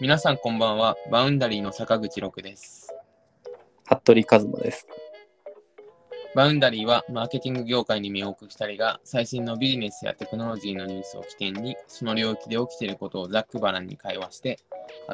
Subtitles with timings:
[0.00, 0.96] 皆さんこんばんは。
[1.10, 2.88] バウンダリーの坂口六です。
[3.84, 4.88] 服部和馬です。
[6.34, 14.58] バウンダリーはマーケティング業界に身を置く2人が最新のビジネスやテクノロジーのニュースを起点にその領域で起きていることをざっくばらんに会話して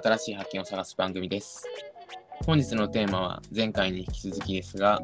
[0.00, 1.64] 新しい発見を探す番組です。
[2.46, 5.02] 本日のテーマは前回に引き続きですが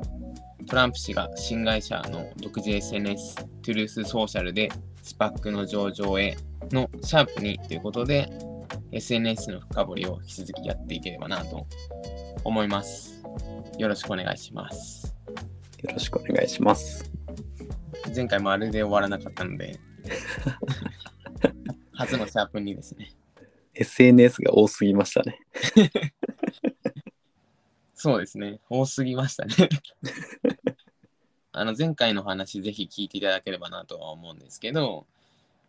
[0.69, 4.71] トランプ氏が新会社の独自 SNS トゥルースソーシャルで
[5.03, 6.37] スパックの上場へ
[6.71, 8.31] のシャープにということで
[8.93, 11.67] SNS の深掘りを引き続きやっていければなと
[12.45, 13.23] 思います。
[13.79, 15.17] よろしくお願いします。
[15.83, 17.11] よろしくお願いします。
[18.15, 19.81] 前回まるで終わらなかったので、
[21.93, 23.15] 初のシャープにですね。
[23.73, 25.39] SNS が多すぎましたね。
[27.95, 28.61] そうですね。
[28.69, 29.55] 多すぎましたね。
[31.53, 35.07] あの前回の話、ぜひ聞いていただければなとは思うんですけど、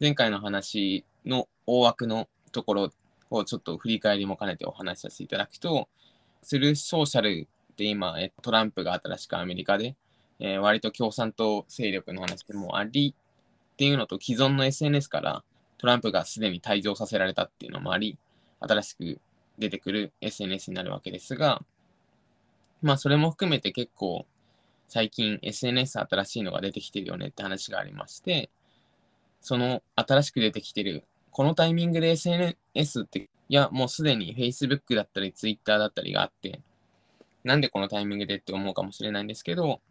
[0.02, 2.94] 前回の話の大枠のところ
[3.38, 5.90] をちょっと振り返りも兼ねてお話しさせていただくと、
[6.42, 9.96] スルーソーシャルって今、トランプが新しくアメリカで、
[10.40, 13.14] えー割と共産党勢力の話でもあり
[13.74, 15.44] っていうのと既存の SNS から
[15.78, 18.18] トランプがすでに退場させられたっていうのもあり、
[18.60, 19.20] 新しく
[19.58, 21.62] 出てくる SNS になるわけですが、
[22.82, 24.26] まあそれも含めて結構
[24.88, 28.50] 最近 SNS 新しいのが出てきてるよねって話がありまして、
[29.42, 36.62] その新しく出てきてる、このタイミングで SN S って、いやもうすでに Facebook だったり Twitter だったりがあって、
[37.44, 39.82] なんでこのタイミングでって思うかもしれないんですけど、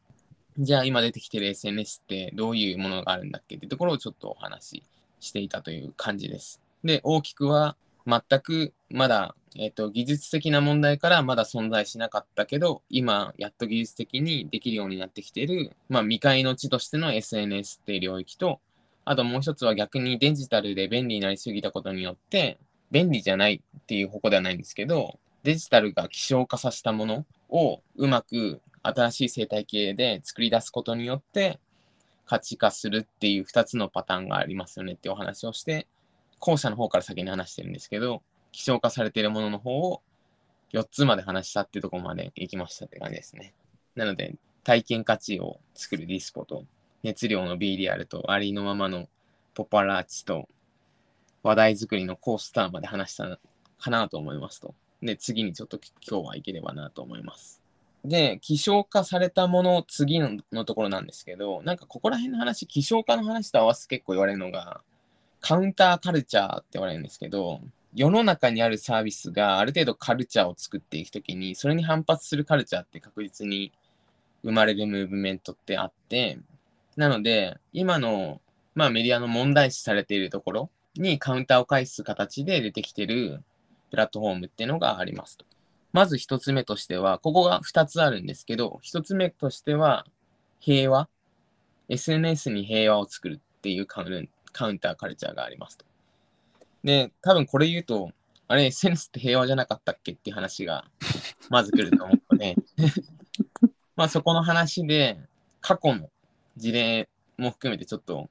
[0.58, 3.56] じゃあ今出てきてる SNS ってどういうものがあるんだっけ？
[3.56, 4.82] ってところをちょっとお話し
[5.20, 6.60] していたという感じです。
[6.84, 18.60] で、大きくは全くまだ、えっと技術的な問題からまだ存在しなかったけど、今やっと技術的にできるようになってきている、まあ、未開の地としての SNS っていう領域と、
[19.04, 22.58] あともう一つは逆にデジタルで便利になりすぎたことによって、
[22.92, 31.58] 便利じゃないっていう方向ではないんですけど、デジタルが希少化させたものをうまく新しい生態系で作り出すことによって
[32.26, 35.88] 価値化するっていう2つのパターンがありますよねってお話をして、
[36.38, 38.22] 後者の方から先に話してるんですけど、
[38.52, 40.02] 希少化されているものの方を
[40.72, 43.54] 4つまで話したってとこまで行きましたって感じですね。
[43.94, 46.64] なので、体験価値を作るディスコと、
[47.02, 49.08] 熱量の B リアルと、ありのままの
[49.54, 50.48] ポパラーチと、
[51.42, 53.38] 話題作りのコースターまで話した
[53.78, 54.74] かなと思いますと。
[55.02, 57.62] で、次にちょっと今日はいければなと思います。
[58.04, 64.82] で、希少化されたもの、次のところなんですけど、なんかここら辺の話、希少化の話と合わせて結構言われるのが、
[65.40, 67.60] カウンターカルチャーって言われるんですけど、
[67.94, 73.72] 世の中にあるサービスがある程度カルチャーを作っていくときに、それに反発するカルチャーって確実に
[74.42, 76.38] 生まれるムーブメントってあって、
[76.96, 78.40] なので、今の、
[78.74, 83.42] まあ、メディアの問題視されているところにカウンターを返す形で出てきてる
[83.90, 85.44] プラットフォームっていうのがありますと。
[85.92, 90.06] まず一つ目としては、ここが二つあるんですけど、一つ目としては、
[90.60, 91.08] 平和。
[91.88, 95.84] SNS に平和を作るっていうカウンカウンターカルチャーがありますと。
[96.84, 98.10] で、多分これ言うと、
[98.48, 100.84] あれ、SNS って平和じゃなかったっけっていう話が、
[101.50, 102.56] まず来ると思うので、
[103.96, 105.18] まあそこの話で、
[105.60, 106.10] 過去の
[106.56, 108.28] 事例も含めてちょっと、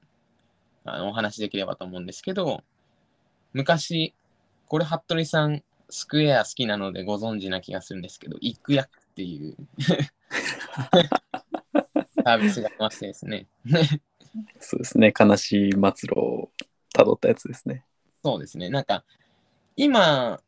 [0.84, 2.62] あの、お話しできればと思うんですけど、
[3.52, 4.14] 昔、
[4.66, 9.56] これ、服部さん、スクエア好きなのでご存知な気がするんですけど、イックヤックっていう
[12.24, 13.46] サービスがありましてですね。
[14.58, 15.12] そうですね。
[15.18, 16.50] 悲しい末路を
[16.94, 17.84] たどったやつですね。
[18.24, 18.70] そうですね。
[18.70, 19.04] なんか、
[19.76, 20.40] 今、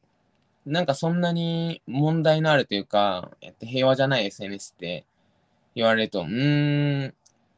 [0.65, 5.05] なんかそんなに問題のあるというか、えっと、平和じゃない SNS って
[5.75, 7.15] 言われると、うーん、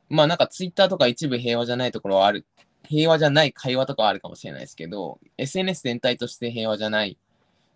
[0.09, 2.45] まあなんかツイッターとか一部平和じゃないところはある、
[2.85, 7.19] 平和じゃない会話とかはあるかもしれないですけど、SNS 全体として平和じゃない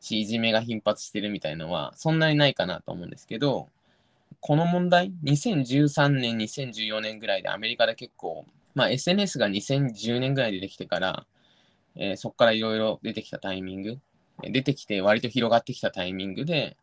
[0.01, 3.69] し、いじめが頻発してるみたいのは、そんなにないかなと思うんですけど、
[4.41, 11.27] この問題、2013年、2014年ぐらいでアメリカで結構、まあ SNS が2010年ぐらいでできてから、
[11.97, 13.99] えーそこからいろいろ出てきたタイミング、
[14.43, 16.77] 出てきて割と広がってきたタイミングで、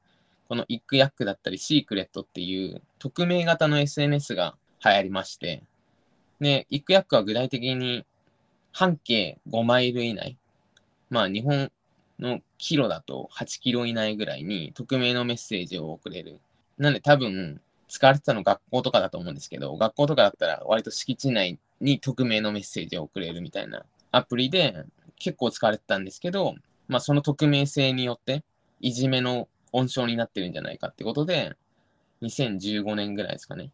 [0.48, 5.64] このイックヤックだったりシークレットっていう匿名型の SNS が流行りまして、
[6.40, 8.06] で、イックヤックは具体的に
[8.72, 10.38] 半径5マイル以内、
[11.10, 11.72] まあ日本
[12.20, 16.40] のキロだと8キロ以内ぐらいに匿名のメッセージを送れる。
[16.78, 24.84] なんで多分使われてたの学校とかだと思うんですけど、学校とかだったら割と敷地内に匿名のメッセージを送れるみたいなアプリで
[25.20, 26.56] 結構使われてたんですけど、
[26.88, 28.44] まあその匿名性によって
[28.80, 31.56] いじめの温床になってるんじゃないかってことで、
[32.22, 33.72] 2015年ぐらいですかね。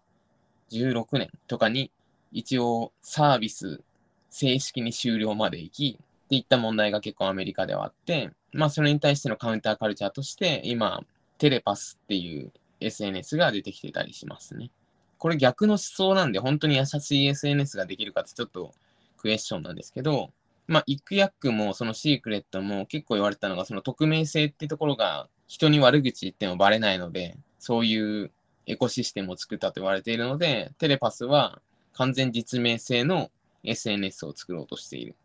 [0.72, 1.92] 16年とかに
[2.32, 3.82] 一応サービス
[4.30, 11.04] 正式に終了まで行きっていった問題が結構アメリカではあって、まあそれに対してのカウンターカルチャーとして、今、
[11.38, 14.72] テレパスっていう SNS が出てきてたりしますね。
[15.20, 18.74] これ逆の思想なんで、本当に優しい SNS ができるかってちょっと
[19.18, 20.32] クエスチョンなんですけど、
[20.68, 28.32] まあ、イクヤックもそのシークレットも結構言われたのが、その匿名性ってところが人に悪口言ってもバレないので、そういう
[28.66, 31.62] エコシステムを作ったと言われているので、テレパスは
[31.94, 33.30] 完全実名性の
[33.64, 35.16] SNS を作ろうとしている。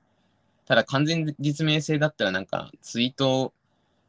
[0.66, 3.52] ただ完全実名性だったらなんかツイート、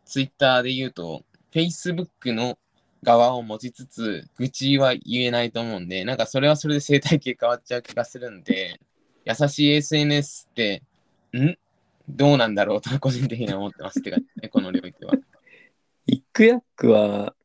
[0.05, 2.57] ツイッターで言うと、Facebook の
[3.03, 8.79] 側を持ちつつ、愚痴は言えないと思うんで、なんかそれはそれで生態系変わっちゃう気がするんで、
[9.25, 10.83] 優しい SNS って、
[11.37, 11.57] ん？
[12.09, 15.13] どうなんだろうと個人的には思ってますってか、ね、この領域は。
[16.07, 17.35] イックヤックは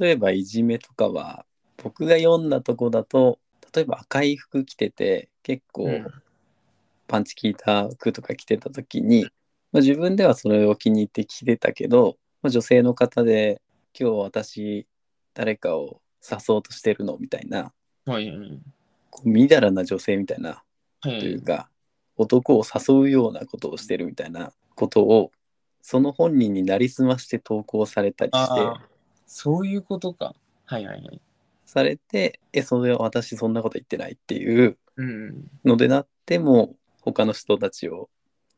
[0.00, 1.44] 例えばいじめとかは
[1.82, 3.38] 僕が読んだとこだと
[3.74, 6.06] 例えば赤い服着てて結構うん。
[7.08, 9.22] パンチ効いた服とか着てた時に、
[9.70, 13.62] まあ、自分ではそれを気に入って着てたけど、まあ、女性の方で
[13.96, 14.86] 今日私
[15.32, 17.72] 誰かを刺そうとしてるのみたいな
[18.06, 18.60] はいはい
[19.10, 20.64] こうみだらな女性みたいな
[21.00, 21.20] はい。
[21.20, 21.68] というか、
[22.16, 25.30] 男を誘うようなことをしてるみたいなことを
[25.82, 28.60] その本人になりすまして投稿されたりして
[29.26, 30.34] そういうことか。
[30.64, 31.20] はいはいはい。
[31.64, 35.50] されてえそれは私そんなこと言ってないっていううん。
[35.64, 38.08] のでなっても他の人たちを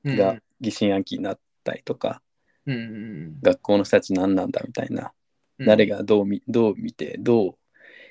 [0.05, 2.23] うんが疑心暗鬼になったりとか、
[2.67, 5.13] うんうん学校の人たち何なんだみたいな、
[5.59, 5.67] うん。
[5.67, 7.55] 誰がどう見どう見てどう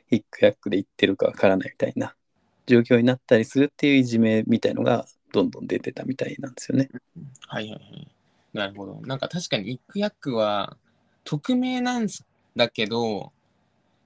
[0.10, 2.16] ヒックヤックで言ってるかわからないみたいな
[2.66, 6.90] 状況になったりするっていういじめみたいのがどんどん出てたみたいなんですよね。
[7.48, 8.08] はいはいはい。
[8.54, 9.00] なるほど。
[9.04, 10.78] なんか確かにイックヤックは
[11.24, 12.08] 匿名なん
[12.58, 13.32] だけど、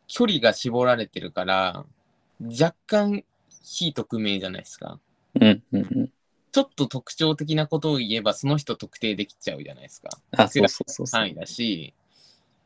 [0.08, 1.86] 距離が絞られてるから、
[2.42, 3.24] 若干
[3.64, 5.00] 非匿名じゃないですか。
[5.36, 6.12] うんうんうん。
[6.52, 10.10] ちょっと特徴的なことを言えば、その人特定できちゃうじゃないですか。
[10.32, 11.06] あそうそう。
[11.10, 11.94] 範囲だし、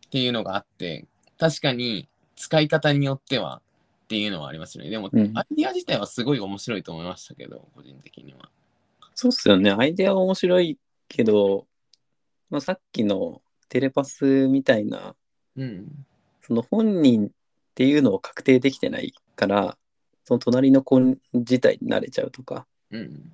[0.07, 1.05] っていうのがあって、
[1.37, 3.61] 確かに使い方によっては
[4.05, 4.89] っていうのはありますよね。
[4.89, 8.49] でも、うんアイディア自体はすごい面白いと思いましたけど、個人的には。
[9.13, 9.71] そうっすよね。
[9.71, 11.67] アイデアは面白いけど、
[12.49, 15.15] まあ、さっきのテレパスみたいな
[15.56, 16.06] うん。
[16.42, 17.30] その本人っ
[17.74, 19.78] ていうのを確定できてないから
[20.24, 21.00] その隣の子
[21.34, 23.31] 自体に慣れちゃうとかうん。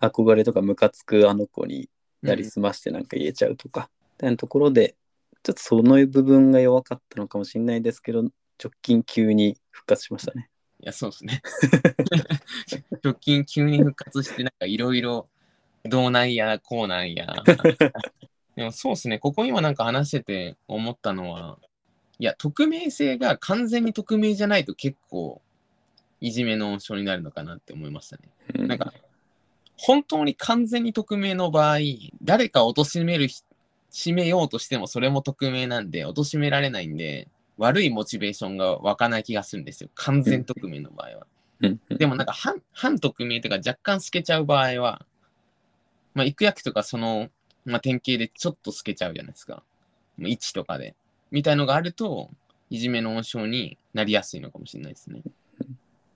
[0.00, 1.88] 憧れとかムカつくあの子に
[2.22, 4.96] うんなりすましてなんか言えちゃうとか、みたいなところで
[5.44, 10.48] ちょっとその部分が弱かったのかもしれないですけど直近急に復活しましたね。
[10.80, 11.42] いや、そうですね。
[13.02, 15.28] 直近急に復活して、なんかいろいろ、
[15.84, 17.34] どうなんや、こうなんや。
[18.56, 21.58] でもそうですね、ここ今なんか話してて思ったのは、
[22.18, 25.42] いや、匿名性が完全に匿名じゃないと結構、
[26.20, 28.22] いじめの温床になるのかなって思いましたね。
[28.58, 28.94] うんなんか、
[29.76, 31.78] 本当に完全に匿名の場合、
[32.22, 33.42] 誰かを貶めるひ、
[33.92, 39.90] 締めようとしてもそれも匿名なんで、貶められないんで、悪いモチベーションが湧かない気がするんですよ。
[39.94, 41.26] 完全匿名の場合は。
[41.88, 45.04] でもなんか半、半匿名とか若干透けちゃう場合は、
[46.14, 47.28] まあ、行く役とかその、
[47.66, 49.62] まあ、典型でちょっと透けちゃうじゃないですか。
[50.16, 50.94] まあ位置とかで。
[51.30, 52.30] みたいのがあると、
[52.70, 55.22] いじめの温床になりやすいのかもしれないですね。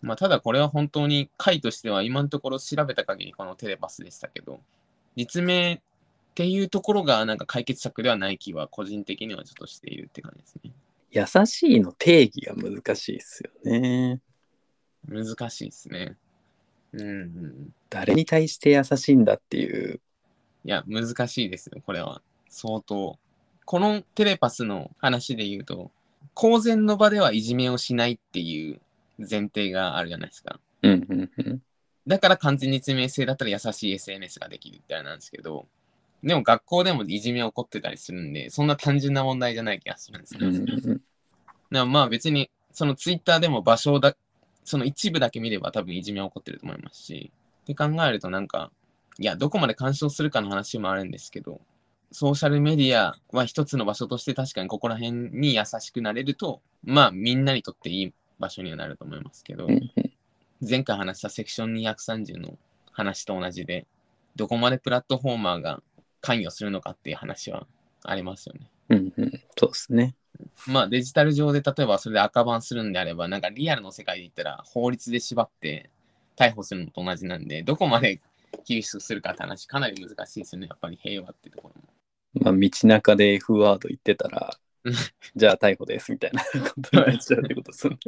[0.02, 4.60] まあ、ただこれは本当に回としては今のところ調べた限りこのテレパスでしたけど、
[5.16, 5.80] 実名っ
[6.34, 10.72] ていうところがなんか解決策ではない気は個人的にはちょっとしているって感じですね。
[11.12, 14.20] 優しいの定義が難しいですよね。
[15.06, 16.16] 難しいですね。
[16.92, 17.74] うん、うん。
[17.88, 20.00] 誰に対して優しいんだっていう。
[20.64, 22.22] いや、難しいですよ、これは。
[22.48, 23.18] 相当。
[23.64, 25.90] このテレパスの話で言うと、
[26.34, 28.80] 公然の場ではいじめをしないっていう
[29.18, 30.60] 前提があるじゃないですか。
[30.82, 31.62] うんうんうん。
[32.06, 35.66] だから完全実名性だったら優しい SNS ができるってあれなんですけど、
[36.22, 40.46] でも学校でもいじめ起こってたりするんで、そんな単純な問題じゃない気がするんですね。
[40.46, 41.00] うんうんうん
[41.70, 44.16] だからまあ別に、そのツイッターでも場所だ、
[44.64, 47.30] その一部だけ見れば多分いじめ起こってると思いますし、
[47.62, 48.72] って考えるとなんか、
[49.20, 51.60] いや、どこまで干渉するかの話もあるんですけど、
[52.10, 59.68] ソーシャルメディアは一つの場所として確かにここら辺に優しくなれると、まあみんなにとっていい場所にはなると思いますけど、
[60.66, 62.56] 前回話したセクション230の
[62.92, 63.86] 話と同じで、
[64.36, 65.82] どこまでプラットフォーマーが
[66.22, 67.66] 関与するのかっていう話は
[68.02, 68.70] ありますよね。
[68.88, 69.32] うんうん。
[69.58, 70.14] そうですね。
[70.66, 75.90] まあデジタル上で例えばそれで赤バンするんであれば、なんかリアルの世界で言ったら法律で縛って
[76.38, 78.22] 逮捕するのと同じなんで、どこまで
[78.66, 80.68] 厳しくするかって話かなり難しいですよね。
[80.68, 81.88] やっぱり平和ってところも。
[82.44, 84.94] まあ、道中で F ワード言ってたらうん、
[85.36, 86.42] じゃあ逮捕ですみたいな
[86.74, 87.98] ことになっちゃうってことですよね。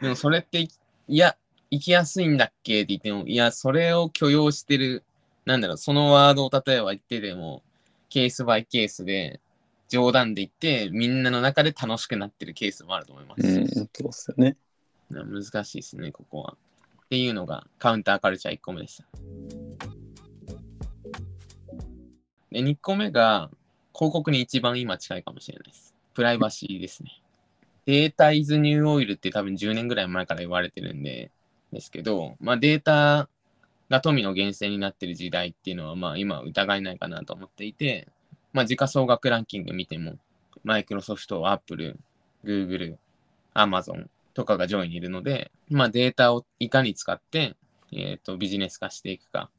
[0.00, 0.68] でもそれって、い
[1.08, 1.36] や、
[1.70, 5.04] 行きやすいんだっけって言っても、いや、それを許容してる、
[5.44, 7.62] なんだろう、そのワードを例えば言ってでも、
[8.08, 9.40] ケースバイケースで
[9.88, 13.46] 冗談で言ってみんなの中で楽しくなってるケースもあると思います。
[13.46, 14.56] うん、そうっすよね。
[15.10, 16.56] 難しいですね、ここは。
[17.10, 19.04] っていうのがカウンターカルチャー1個目でした。
[22.52, 23.50] で、2個目が
[23.92, 25.92] 広告に一番今近いかもしれないです。
[26.14, 27.20] プライバシーですね。
[27.84, 31.32] データイズニューオイルって多分10年ぐらい前から言われてるんで、
[31.72, 33.28] ですけど、まあデータ
[33.88, 38.06] が富の源泉になってる時代っていうのは、まあ今疑えないかなと思っていて、
[38.52, 40.14] まあ時価総額ランキング見ても、
[40.62, 41.98] マイクロソフト、アップル、
[42.44, 42.98] グーグル、
[43.52, 44.08] アマゾン
[44.40, 47.56] とかが上位にいるので、まあデータをいかに使って、
[47.92, 49.50] えっ、と、ビジネス化していくか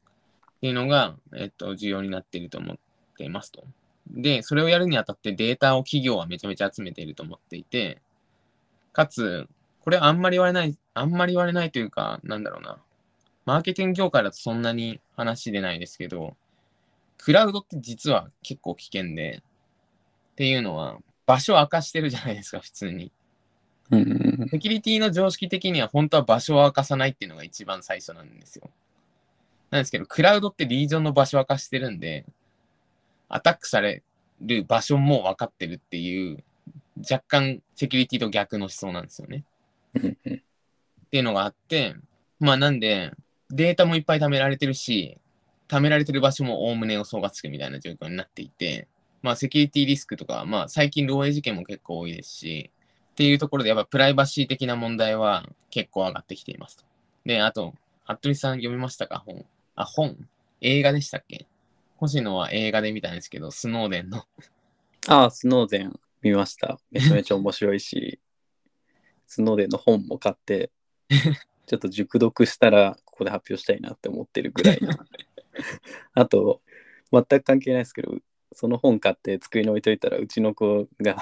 [0.56, 2.76] っていうのが、えっ、と、重要になっていると思っ
[3.16, 3.64] ていますと。
[4.10, 8.02] で、それをやるにあたってデータを企業はめちゃめちゃ集めていると思っていて、
[8.92, 9.46] かつ、
[9.80, 12.78] これあんまり言われない、あんまり言われないというか、なんだろうな。
[13.44, 16.36] マーケティング業界だとそんなに話出ないですけど、
[17.18, 19.42] クラウドって実は結構危険で、
[20.32, 23.12] っていうのは、場所を明かしてるじゃないですか、普通に。
[23.90, 24.48] うん。
[24.48, 28.70] セキュリティの常識的には本当は場所を明かさないっていうのが一番最初なんですよ。
[29.70, 32.24] なんですけど、クラウドってリージョンの場所を明かしてるんで、
[33.28, 34.02] アタックされ
[34.40, 36.42] る場所も分かってるっていう、
[36.98, 39.44] 若干セキュリティと逆の思想なんですよね。
[39.94, 40.42] うん
[41.06, 41.94] っていうのがあって、
[42.40, 43.12] まあなんで、
[43.50, 45.18] データもいっぱい貯められてるし、
[45.68, 48.88] 貯められてる場所もおおむね予想がつくみたいな状況になっていて、
[49.20, 52.70] まあセキュリティリスクとか、まあ最近漏洩事件も結構多いですし、
[53.12, 56.84] っていうところでやっぱプライバシー的な問題は結構上がってきていますと。
[57.26, 57.74] で、あと、
[58.06, 59.18] 服部さん読みましたか？
[59.18, 59.44] 本。
[59.76, 60.16] あ、本
[60.60, 61.46] 映画でしたっけ？
[61.96, 64.24] 星野は映画で見たんですけど、スノーデンの。
[65.08, 66.78] ああ、スノーデン見ました。
[66.90, 68.18] めちゃめちゃ面白いし、
[69.26, 70.70] スノーデンの本も買って、
[71.66, 75.06] ちょっと熟読したら、ここで発表したいなって思ってるぐらいな。
[76.14, 76.60] あと、
[77.12, 78.16] 全く関係ないですけど、
[78.52, 81.16] その本買って机に置いといたら、うちの子が、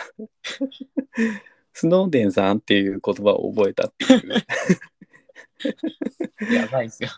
[1.81, 4.45] スノーデンさんっていう言葉を覚えたっていう。
[6.55, 7.09] やばいっすよ。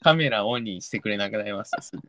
[0.00, 2.02] カメラオンにしてくれなくなりますよすぐ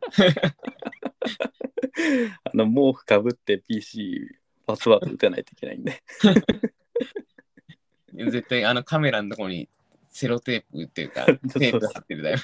[2.42, 4.34] あの毛布かぶって PC
[4.66, 6.02] パスワード打たないといけないんで。
[8.30, 9.68] 絶対あのカメラのところに
[10.06, 12.38] セロテープっていうか、テープ貼ってるだよ。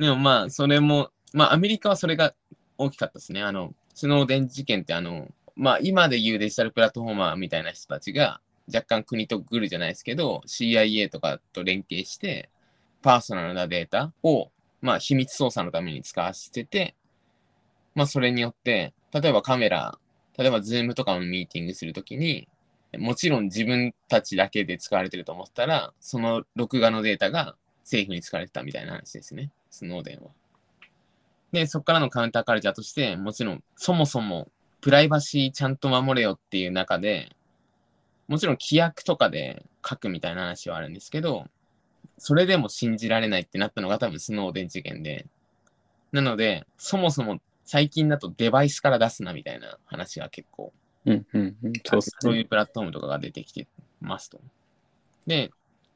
[0.00, 2.34] でもまあ、それも、まあアメリカはそれが
[2.76, 3.40] 大きかったですね。
[3.40, 8.40] あの、スノーデン事件ってあの、まあ今で言うデジタルプラットフォーマーみたいな人たちが
[8.72, 12.50] 若干国とグルじゃないですけど、CIA とかと連携して、
[13.02, 16.94] パーソナルなデータを、まあ秘密操作のために使わせてて、
[17.94, 19.98] まあそれによって、例えばカメラ、
[20.36, 22.48] 例えばズームとかのミーティングするときに、
[22.98, 30.30] もちろん自分たちだけで使われてると思ったら、その録画のデータが政府に使われてたみたいな話ですね、スノーデンは。
[31.52, 34.48] で、そこからのカウンターカルチャーとして、もちろん、そもそも
[34.84, 37.34] プライバシーちゃんと守れよっていう中で、
[38.28, 41.46] もちろん規約とかで書くみたいな話はあるんですけど、
[42.18, 45.24] それでも信じられないってなったのが多分スノーデン事件で、
[46.12, 50.70] なので、そもそも最近だとデバイスから出すなみたいな話が結構
[51.06, 51.72] うんうんうん。
[51.82, 52.16] そうっすね。
[52.20, 53.66] そういうプラットフォームとかが出てきて
[54.02, 54.38] ますと。
[55.26, 55.50] で、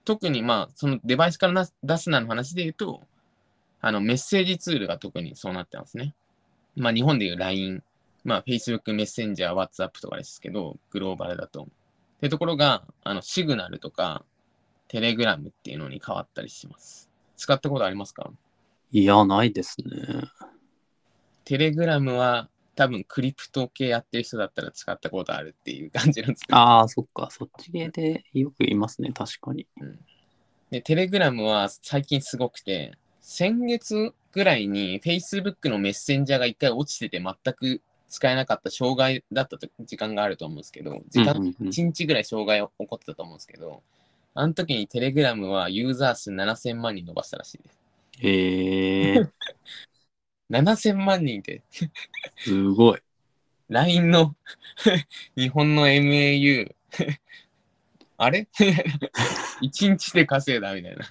[0.07, 3.03] 特にまあ、そのデバイスからな出すなの話で言うと、
[3.83, 6.15] あのメッセージツールが特にそうなってますね。
[6.75, 7.83] まあ、日本でいう LINE、
[8.29, 11.63] まあ、Facebook メッセンジャー、WhatsApp とかですけど、グローバルだと。
[11.63, 11.67] っ
[12.21, 14.25] てところが、あの、シグナルとか、
[14.87, 17.11] テレグラムっていうのに変わったりします。
[17.37, 18.31] 使ったことありますか？
[18.93, 20.25] いや、ないですね。
[21.45, 27.29] テレグラムは多分クリプト系やってる人だったら使ったことあるっていう感じの作りああ、そっか。
[27.31, 29.13] そっち系でよく言いますね。
[29.13, 29.67] 確かに。
[30.71, 43.83] で、テレグラムは最近すごくて、先月ぐらいに Facebook のメッセンジャーが一回落ちてて全く使えなかった障害だったと時間があると思うんですけど、時間うんうんうん1日ぐらい障害起こってたと思うんですけど、
[44.35, 47.79] あの時にテレグラムはユーザー数7000万人伸ばしたらしいです。
[48.21, 49.29] へえ、
[50.51, 51.63] 7000万人って、
[52.39, 53.01] すごい。
[53.69, 54.35] LINE の
[55.37, 56.75] 日本の MAU
[58.17, 58.49] あれ
[59.61, 61.05] ?1 日で稼いだみたいな。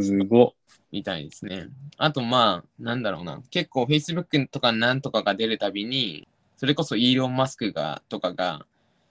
[0.00, 0.54] すご
[0.90, 1.68] みたいですね。
[1.96, 3.40] あとまあ、なんだろうな。
[3.50, 6.28] 結構 Facebook とかなんとかが出るたびに、
[6.62, 8.66] それこそイーロン・マスクがとかが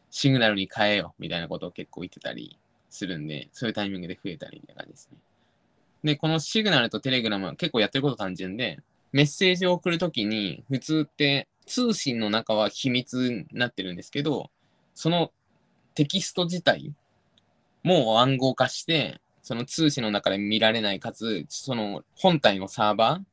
[0.09, 2.57] シグナルに変えよみたいなことを結構言ってたり
[2.89, 5.17] するんで、そういうタイミングで増えたりみたいな感じですね。
[6.05, 8.79] で、このシグナルとテレグラムは結構やってること単純で、
[9.11, 14.49] メッセージを送るときに、普通って通信の中は秘密になってるんですけど、
[14.95, 15.33] その
[15.93, 16.93] テキスト自体
[17.83, 23.23] も暗号化して、その通信の中で見られないかつ、その本体のサーバー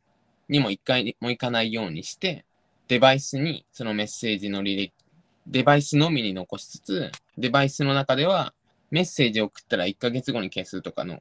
[0.49, 2.45] にも一回も行かないようにして、
[2.89, 4.93] デバイスにそのメッセージの履歴、
[5.47, 8.53] デバイスのみに残しつつ、デバイスの中では
[8.91, 11.21] メッセージを送ったら1ヶ月後に消すとかの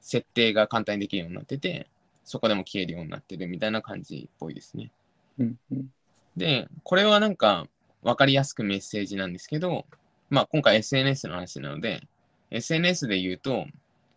[0.00, 1.88] 設定が簡単にできるようになってて、
[2.24, 4.90] そこでも消えるようになってるみたいな感じっぽいですね。
[5.38, 5.90] うんうん
[6.36, 7.66] で、これはなんか
[8.02, 9.86] 分かりやすくメッセージなんですけど、
[10.28, 12.02] まあ今回 SNS の話なので、
[12.50, 13.66] SNS で言うと、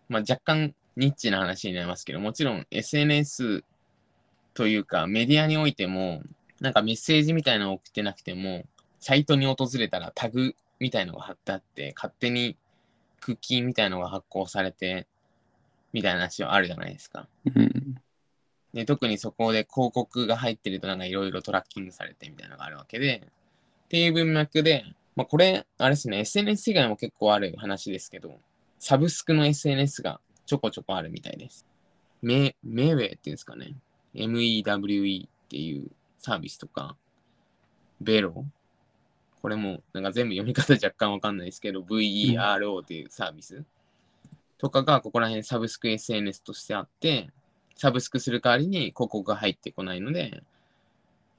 [0.09, 3.63] まあ若干ニッチな話になりますけど、もちろん SNS
[4.53, 6.21] というかメディアにおいても、
[6.61, 8.65] なんかメッセージみたいなのを送ってなくても、
[8.99, 12.57] サイトに訪れたらタグみたいのが貼ってあって、勝手に
[13.19, 15.07] クッキーみたいのが発行されて、
[15.93, 17.27] みたいな話はあるじゃないですか。
[17.55, 17.95] うん
[18.73, 23.23] で、特にそこで広告が入ってるとなんかいろいろトラッキングされてみたいなのがあるわけで、
[23.85, 24.85] っていう文脈で、
[25.15, 28.39] まあこれ、あれですね、SNS 以外も結構ある話ですけど、
[28.77, 31.65] サブスクの SNS がちょこちょこあるみたいです。
[32.21, 33.75] メ、メウェイっていうんですかね。
[34.13, 36.95] MEWE っていうサービスとか、
[37.99, 38.45] ベロ？
[39.41, 43.63] これもなんか全部読み方若干わかんないですけど、VERO っていうサービス
[44.57, 47.29] とかがここら辺サブスク SNS としてあって、
[47.75, 50.43] サブスクする代わりに広告が入ってこないので、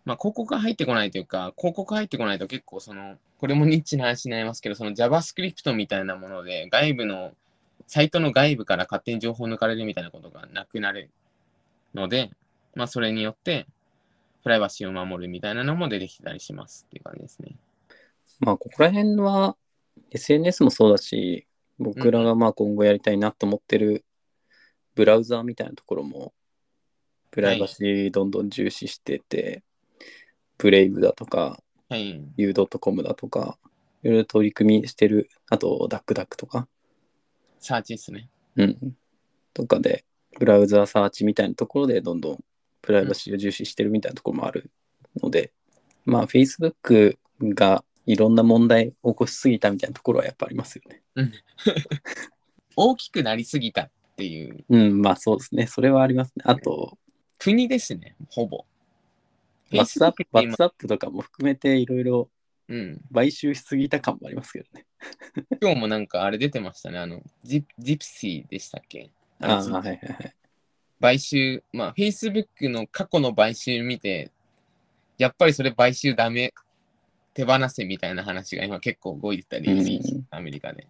[0.07, 7.33] まあ広告が入ってこないというか、広告入ってこないと結構その、これもニッチな話になりますけど、その JavaScript みたいなもので外部の、
[7.87, 11.11] サイトの外部から勝手に情報を抜かれるみたいなことがなくなる
[11.93, 12.31] ので、
[12.75, 13.67] まあそれによって
[14.43, 17.57] プライバシーを守るみたいなのも出てきてたりしますっていう感じですね。
[18.41, 19.57] まあここら辺は
[20.11, 21.47] SNS もそうだし
[21.79, 24.05] 僕らがまあ今後やりたいなと思ってる
[24.95, 26.33] ブラウザーみたいなところも
[27.31, 29.63] プライバシーどんどん重視してて、
[30.59, 32.23] ブレイブだとかはい。
[32.37, 33.59] U.com だとか
[34.05, 36.69] いろいろ取り組みしてるあとダックダックとか
[37.59, 38.31] サーチですね。
[38.57, 38.97] うん
[39.53, 40.05] とかで
[40.39, 42.45] ブラウザーサーチみたいなところでどんどん
[42.83, 44.71] プライバシーを重視してるみたいなところもある
[45.23, 45.53] ので、
[46.05, 51.03] まあ Facebook がいろんな問題を起こしすぎたみたいなところはやっぱありますよね。
[52.77, 55.67] 大きくなりすぎたっていううん、まあそうですね。
[55.67, 56.45] それはありますね。
[56.47, 56.99] あと、
[57.39, 58.65] 国ですね、ほぼ。
[59.71, 62.31] WhatsApp, WhatsApp とかも含めていろいろ
[62.69, 63.01] うん。
[63.13, 64.87] 買収しすぎた感もありますけどね。
[65.61, 66.99] 今日もなんかあれ出てましたね。
[66.99, 69.11] あの、ジジプシーでしたっけ？
[69.41, 70.35] ああ、のはいはいはい。
[71.01, 74.31] 買収、まあ、Facebook の過去の買収見て、
[75.19, 76.53] やっぱりそれ買収ダメ、
[77.35, 80.87] 手放せみたいな話が今結構動いてたり、うんアメリカで。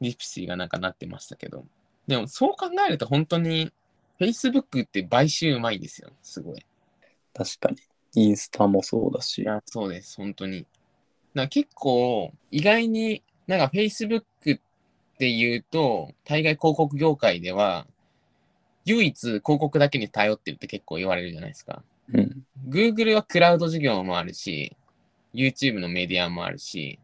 [0.00, 1.64] ジプシーがなんかなってましたけど。
[2.06, 3.72] でもそう考えると本当に
[4.20, 6.10] Facebook って買収うまいですよ。
[6.22, 6.64] すごい。
[7.34, 7.76] 確かに。
[8.14, 10.66] インスタもそうだしそうです、本当に。
[11.34, 14.60] な結構、意外になんか Facebook っ
[15.18, 17.86] ていうと、大概広告業界では、
[18.86, 21.82] 唯一広告だけに頼ってるって結構言われるじゃないですか。
[22.14, 22.44] うん。
[22.68, 24.74] Google はクラウド事業もあるし、
[25.34, 26.98] YouTube のメディアもあるし、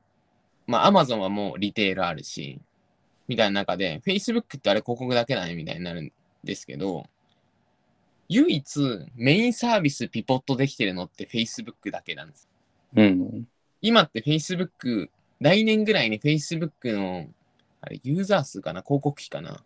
[0.66, 2.60] まあ Amazon はもうリテールあるし、
[3.28, 6.12] みたいな中で、Facebook ってあれ広告だけだねみたいになるん
[6.44, 7.04] ですけど、
[8.28, 8.80] 唯一
[9.14, 12.48] メインサービスピポットできてるのって Facebook だけなんです。
[12.94, 13.48] うん。
[13.80, 17.26] 今って Facebook、来年ぐらいに Facebook の、
[17.80, 18.82] あれ、ユーザー数かな？
[18.82, 19.62] 広告費かな？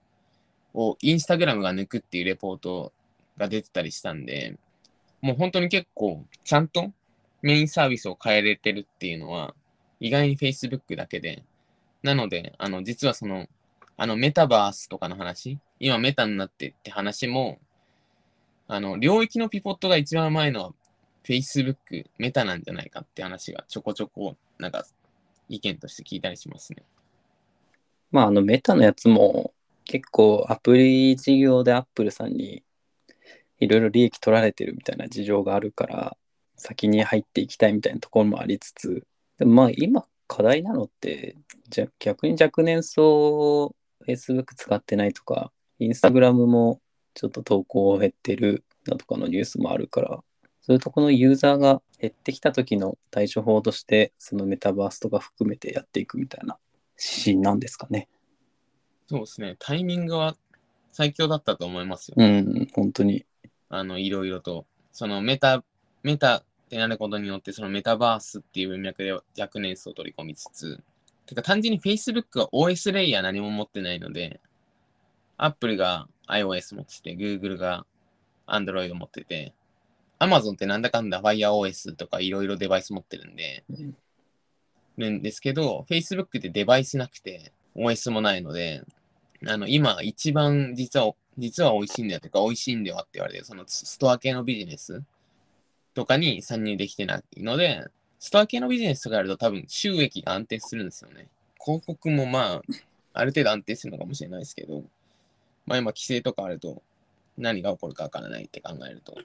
[0.76, 2.92] をインスタグラムが抜くっていうレポート
[3.38, 4.56] が出てたりしたんで、
[5.22, 6.92] もう本当に結構、ちゃんと
[7.42, 9.54] メインサービスを変えれてるっていうのは、
[9.98, 11.42] 意外に Facebook だけで、
[12.02, 13.46] なので、あの、実はその、
[13.96, 17.58] あの、メタバースとかの話、今メタになってって話も、
[18.68, 20.72] あの、領域のピポットが一番前のは
[21.24, 24.84] Facebook、メタなんじゃないかって話がちょこちょこ、なんか、
[25.48, 26.82] 意見として聞いたりしますね。
[28.10, 29.52] まああのメタのやつも
[29.86, 32.62] 結構アプリ事業でアップルさんに
[33.58, 36.16] いろいろ利益取られてるみたいな事情があるから
[36.56, 39.04] 先に入っていきたいみたいなところもありつつ
[39.38, 41.36] でもまあ今課題なのって
[41.68, 43.74] じゃ逆に若年層
[44.06, 46.80] Facebook 使ってないとか Instagram も
[47.14, 50.20] ちょっと投稿減ってるだとかのニュースもあるから
[50.62, 56.58] そういうとこのユーザーが減ってきた時の対処法としてそのメタバースとか含めてやっていくみたいな
[56.98, 58.08] 指針なんですかね。
[59.08, 59.56] そうですね。
[59.58, 60.36] タイミングは
[60.92, 62.14] 最強だったと思いますよ。
[62.18, 63.24] うん、本当に。
[63.68, 64.66] あの、いろいろと。
[64.92, 65.62] そのメタ、
[66.02, 70.80] メタってなることによって、そのメタバースっていう文脈で若年層を取り込みつつ、
[71.26, 74.40] てか単純に Facebook は OS レイヤー何も持ってないので、
[75.36, 77.84] Apple が iOS 持ってて、Google が
[78.46, 79.52] Android 持ってて、
[80.18, 83.96] Amazon ってなんだかんだ FireOS とかいろいろデバイス持ってるんで、うん
[84.98, 88.82] るんですけど、Facebook ってデバイスなくて、OS もないので、
[89.46, 95.02] あの、今一番実は、実は美味しいんだよとか、美味しいんだよって言われてる、そのストア系のビジネス
[95.94, 97.84] とかに参入できてないので、
[98.18, 101.28] ストア系のビジネスとかやると多分収益が安定するんですよね。
[101.62, 102.62] 広告もまあ、
[103.12, 104.84] ある程度安定するのかもしれないですけど、
[105.66, 106.82] まあ今規制とかあると
[107.36, 109.18] 何が起こるかわからないって考えると、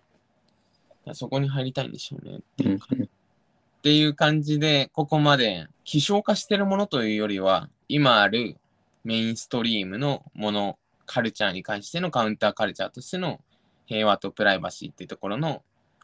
[1.14, 3.04] そこに入りたいんでしょうねっていう感じ。
[3.04, 8.58] っていう感じで、ここまで希少化してるものというよりは、今ある
[9.04, 13.42] メインストリームのもの、カルチャーに関してのカウンターカルチャーとしての
[13.86, 15.62] 平和とプライバシーっていうところの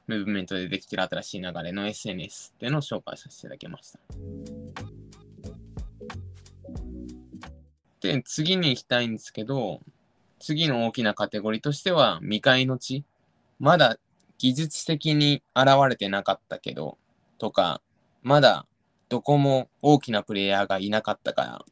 [0.08, 4.00] ムーブメントでできてる新しい流れの SNS っていうのを紹介させていただきました。
[8.02, 9.82] で、次に行きたいんですけど、
[10.40, 13.04] 次の大きなカテゴリーとしては未開の地。
[13.60, 13.98] まだ
[14.38, 16.98] 技術的に現れてなかったけど、
[17.38, 17.82] とか、
[18.22, 18.66] まだ
[19.10, 21.66] どこも大きなプレイヤーがいなかったから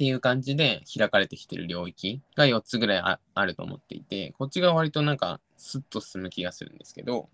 [0.00, 7.28] っていう感じで開かれてきてる領域が4つぐらいああると思っていて、こっちが割となんかスッと進む気がするんですけど、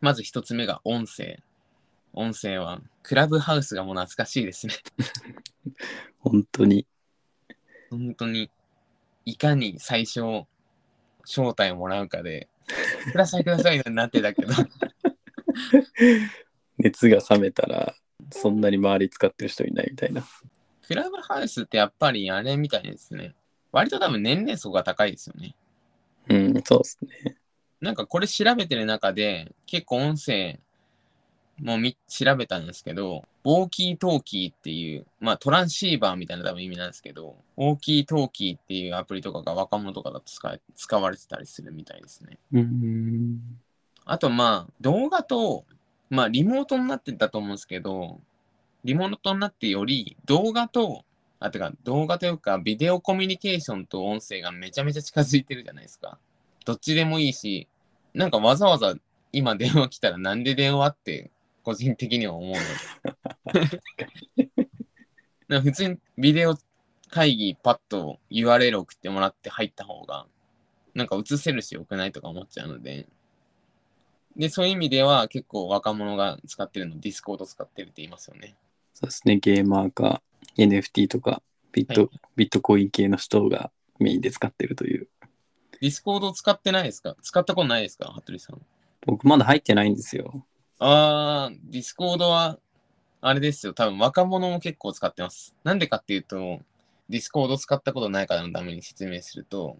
[0.00, 1.40] まず1つ目が音声。
[2.14, 4.72] 音声はクラブハウスがもう懐かしいですね。
[6.18, 6.86] 本当に。
[7.90, 8.50] 本当に、
[9.26, 10.20] いかに最初、
[11.24, 12.48] 招待をもらうかで、
[13.12, 14.54] くださいくださいになってたけど、
[16.78, 17.94] 熱が冷めたら、
[18.30, 20.26] そんなに周り使ってる人いないみたいな。
[20.86, 23.34] クラブハウスってやっぱりあれみたいですね。
[23.72, 25.54] 割と多分年齢層が高いですよね。
[26.28, 27.36] うん、そうですね。
[27.80, 30.60] なんかこれ調べてる中で、結構音声
[31.60, 42.38] もみ調べたんですけど、ウォーキートーキーっていう、まあトランシーバーみたいな多分意味なんですけど、ウォーキートーキーっていうアプリとかが若者とかだと使え使われてたりするみたいですね。
[42.52, 43.40] うん。
[44.04, 45.64] あとまあ動画と、
[46.10, 48.20] まあリモートになってたと思うんですけど、
[48.86, 51.04] リモートになってより動画と、
[51.40, 56.18] あ、てか動画というかビデオコミュニケーションと音声がめちゃめちゃ近づいてるじゃないですか。
[56.64, 57.68] どっちでもいいし、
[58.14, 58.94] なんかわざわざ
[59.32, 61.30] 今電話来たらなんで電話って
[61.64, 62.54] 個人的には思う
[65.48, 66.56] の 普通にビデオ
[67.10, 70.26] 会議パッと URL 送ってもらって入った方が、
[70.94, 73.08] なんか映せるしよくないとか思っちゃうので、
[74.36, 78.54] で、そういう意味では結構若者が使ってるの、ディスコード使ってるって言いますよね。
[78.98, 79.36] そうですね。
[79.36, 80.22] ゲーマーか
[80.56, 85.08] NFT とかビット、はいビットコイン系の人がメインで使ってるという。
[85.82, 87.14] ディスコード使ってないですか？
[87.22, 88.10] 使ったことないですか？
[88.14, 88.60] 服部さん。
[89.04, 90.46] 僕まだ入ってないんですよ。
[90.78, 92.58] あー、ディスコードは、
[93.20, 93.74] あれですよ。
[93.74, 95.54] 多分若者も結構使ってます。
[95.62, 96.60] なんでかっていうと、
[97.10, 99.76] ディスコード使ったことない方のために説明すると、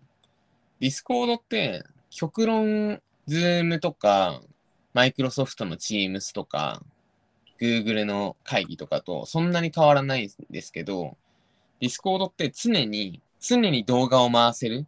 [0.80, 4.42] ディスコードって、極論、ズームとか、
[4.92, 6.82] マイクロソフトの Teams とか、
[7.58, 11.16] Google の会議とかとそんなに変わらないんですけど、
[11.80, 14.86] ディスコードって常に、常に動画を回せる。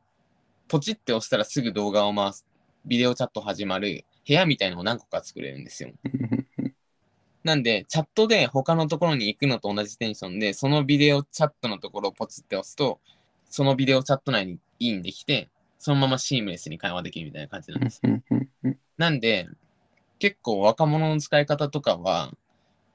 [0.68, 2.46] ポチって押したらすぐ動画を回す。
[2.84, 5.90] ビデオチャット始まる部屋みたいのを何個か作れるんですよ。
[7.44, 13.00] なんで、チャットで他のところに行くのと同じテンションで、そのビデオチャットのところをポチって押すと、
[13.48, 18.02] そのビデオチャット内にインできて、そのままシームレスに会話できるみたいな感じなんです。
[18.98, 19.48] なんで、
[20.18, 22.32] 結構若者の使い方とかは、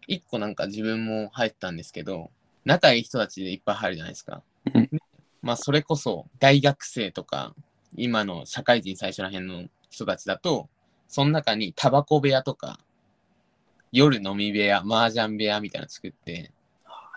[0.07, 2.31] 一個なんか自分も入ったんですけど、
[2.65, 4.41] 仲いい人たちでいっぱい入るじゃないですか
[4.73, 4.89] うん。
[5.41, 7.53] まあ、それこそ大学生とか、
[7.95, 10.69] 今の社会人最初ら辺の人たちだと、
[11.07, 12.79] その中にタバコ部屋とか、
[13.91, 16.51] 夜飲み部屋、麻雀部屋みたいなの作って、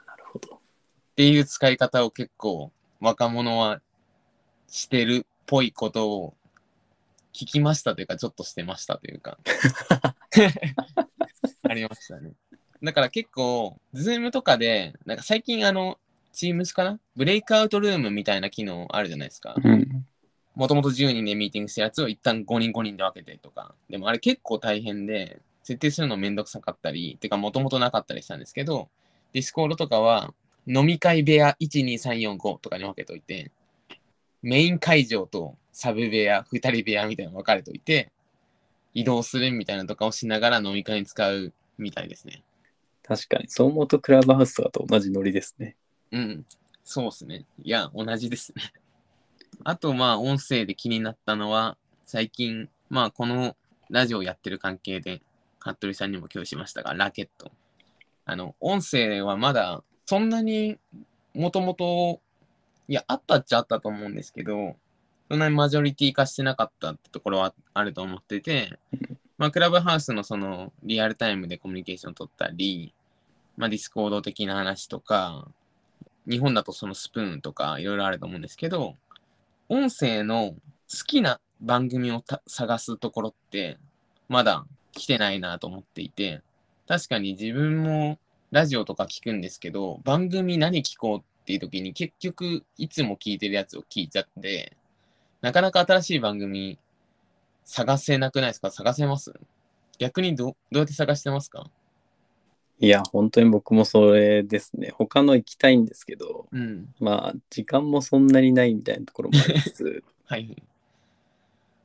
[0.07, 0.57] なるほど。
[0.57, 0.59] っ
[1.15, 3.81] ていう使い方を結構若者は
[4.69, 6.35] してるっぽいことを
[7.33, 9.39] 聞きましたというか、ちょっとしてましたというか。
[11.69, 12.33] ありましたね。
[12.83, 15.99] だから結構、ズームとかで、なんか最近あの、
[16.35, 17.01] Teams かな？
[17.17, 19.55] ブレイクアウトルームみたいな機能あるじゃないですか。
[19.57, 20.07] うん。
[20.55, 23.75] もともと10人でミーティングしたやつを一旦5人5人で分けてとか。
[23.89, 28.89] でもあれ結構大変で、設定するのめんどくさかったり、てかもともとなかったりしたんですけど、
[29.33, 30.33] ディスコードとかは
[30.67, 33.51] 飲み会部屋12345とかに分けといて、
[34.43, 38.13] メイン会場とサブ部屋、2人部屋みたいなの分かれといて、
[38.95, 42.43] 移動するみたいなのとかをしながら飲み会に使うみたいですね。
[43.07, 45.77] 確かに、そう思うとクラブハウスとかと同じノリですね。
[46.11, 46.47] うん、
[46.85, 47.47] そうですね。
[47.63, 48.63] いや、同じですね。
[49.65, 53.57] あと、まあ、音声で気になったのは、最近、まあ、この
[53.91, 55.23] ラジオやってる関係で、
[55.61, 57.53] 服部さんにも共有しましたが、ラケット。
[58.25, 60.79] あの、音声はまだ、そんなに
[61.35, 62.21] もともと、
[62.89, 64.77] いや、あったっちゃあったと思うんですけど、
[65.29, 68.79] そんなにマジョリティ化してなかったってところはあると思ってて、
[69.39, 72.95] まあ、クラブハウスのその、リアルタイムでコミュニケーション取ったり、
[73.57, 75.49] まあ、ディスコード的な話とか、
[76.29, 78.97] 日本だとそのスプーンとかいろいろあると思うんですけど、
[79.69, 80.57] 音声の好
[81.07, 83.79] きな番組を探すところって、
[84.29, 86.43] まだ来てないなと思っていて、
[86.89, 88.19] 確かに自分も
[88.51, 94.77] ラジオとか聞くんですけど、番組何聞こうっていう時に結局いつも聞いてるやつを聞いちゃって、
[95.41, 96.79] なかなか新しい番組
[97.65, 98.71] 探せなくないですか？
[98.71, 99.33] 探せます？
[99.99, 101.67] 逆にどどうやって探してますか？
[102.79, 104.91] いや、本当に僕もそれですね。
[104.91, 106.95] 他の行きたいんですけど、うん。
[107.01, 110.63] まあ、時間もそんなにないみたいなところもありつつ、 はい。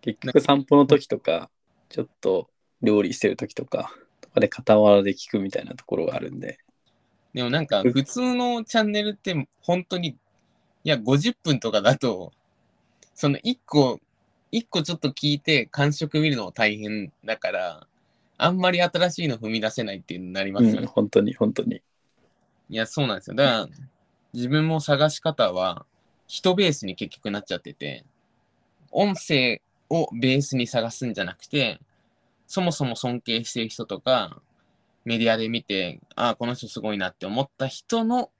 [0.02, 1.50] 結局散歩の時とか、
[1.90, 2.50] ちょっと
[2.82, 6.60] 料理してる時とか、とかで傍らで聞くみたいなところがあるんで、
[7.34, 10.16] でもなんか普通のチャンネルって本当に、い
[10.90, 12.34] や、50分とかだと、
[13.14, 14.00] その1個、
[14.52, 17.88] 1個ちょっと聞いて感触見るのも大変だから、
[18.44, 20.80] あんまり新しいの踏み出せないっていうのになりますよね。
[20.80, 21.76] うん、本当に本当に。
[22.70, 23.36] いや、そうなんですよ。
[23.36, 23.68] だから、
[24.34, 25.86] 自分も探し方は、
[26.26, 28.04] 人ベースに結局なっちゃってて、
[28.92, 31.80] 音声をベースに探すんじゃなくて、
[32.48, 34.42] そもそも尊敬してる人とか、
[35.06, 38.32] メディアで見て、ああ、この人すごいなって思った人の、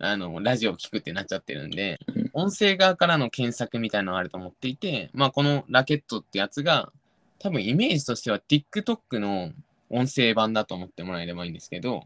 [0.00, 6.92] あの、ラジオを聞くってなっちゃってるんでうん、音声側からの検索みたいなのがあると思っていて、まあ、このラケットってやつが、
[7.38, 9.52] 多分イメージとしては TikTok の
[9.90, 12.04] 音声版だと思ってもらえればいいんですけど、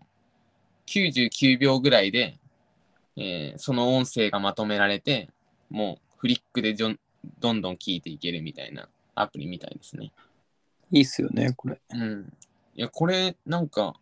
[0.87, 2.39] 99秒ぐらいで、
[3.17, 5.31] えーその音声がまとめられて、
[5.69, 10.13] もうフリックでどんどん聞いていけるみたいなアプリみたいですね。
[10.91, 11.81] いいっすよね、これ。
[11.91, 12.33] うん。
[12.75, 13.95] いや、これなんか、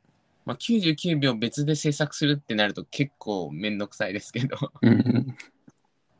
[0.45, 5.37] まあ、99秒別で制作するってなると結構めんどくさいですけど、うん。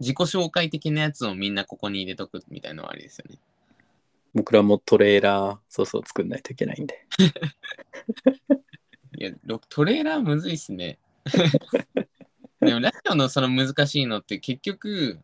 [0.01, 3.38] 自己紹介的なやつをみんなここに入れとくみたいなのはありですよね。
[4.35, 7.07] 僕らもトレーラー、そうそう作んないといけないんで。
[9.19, 10.99] いや、ろトレーラーむずいっすね。
[12.61, 15.21] でもラジオのその難しいのって結局、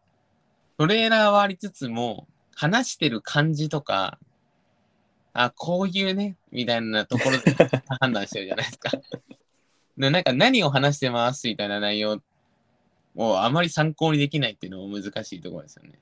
[0.78, 4.18] トレーラーはありつつも、話してる感じとか、
[5.32, 7.54] あ、こういうね、みたいなところで
[8.00, 8.90] 判断してるじゃないですか。
[9.98, 12.20] でなんか何を話してますみたいな内容
[13.14, 16.00] をあまり参考にできないっていうのも難しいところですよね。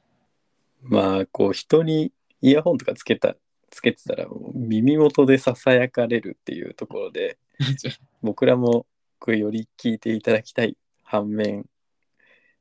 [0.83, 2.11] まあ、こう、人に
[2.43, 3.37] イヤホンとかつけた、
[3.71, 7.39] つけてたら、耳元でささやかれるっていうところで、
[8.21, 8.87] 僕らも
[9.19, 11.67] こうより聞いていただきたい反面、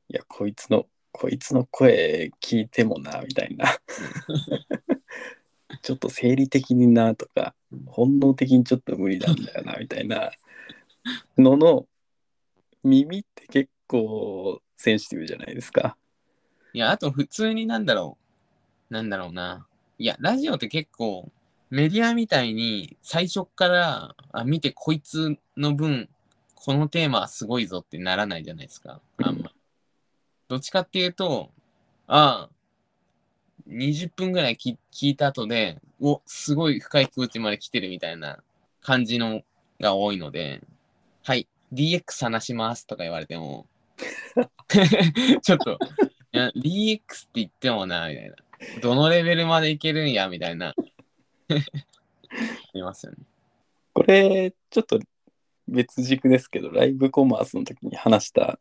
[0.08, 3.66] いや、こいつの、こいつの声聞いてもな、みたいな。
[5.82, 7.54] ちょっと生理的になとか、
[7.86, 10.30] 本能的にちょっと無理なんだよな、みたいな
[11.36, 11.88] のの、
[12.84, 15.96] 耳って結構センシティブじゃないですか。
[16.72, 18.18] いや、あと普通になんだろ
[18.90, 18.94] う。
[18.94, 19.66] なんだろうな。
[20.02, 21.30] いや、ラジオって結構
[21.70, 26.08] メディアみたいに最初からあ見てこいつの分、
[26.56, 29.00] このテーマはすごいぞってならないじゃないですか。
[29.22, 29.52] あんま。
[30.48, 31.52] どっちかっていうと、
[32.08, 38.42] ああ、20分ぐらい聞いた後で、お、すごい深い空地まで来てるみたいな
[38.80, 39.42] 感じの
[39.78, 40.62] が多いので、
[41.22, 43.68] はい、DX 話しますとか言われても、
[45.42, 45.78] ちょっと、
[46.32, 48.34] DX って言ってもな、みたいな。
[48.80, 50.74] どのレベルまでいけるんや、みたいな。
[51.48, 51.54] あ
[52.74, 53.18] りますよね。
[53.92, 54.98] これ、ちょっと
[55.68, 58.58] 別軸ですけど、ライブコマースの時に話した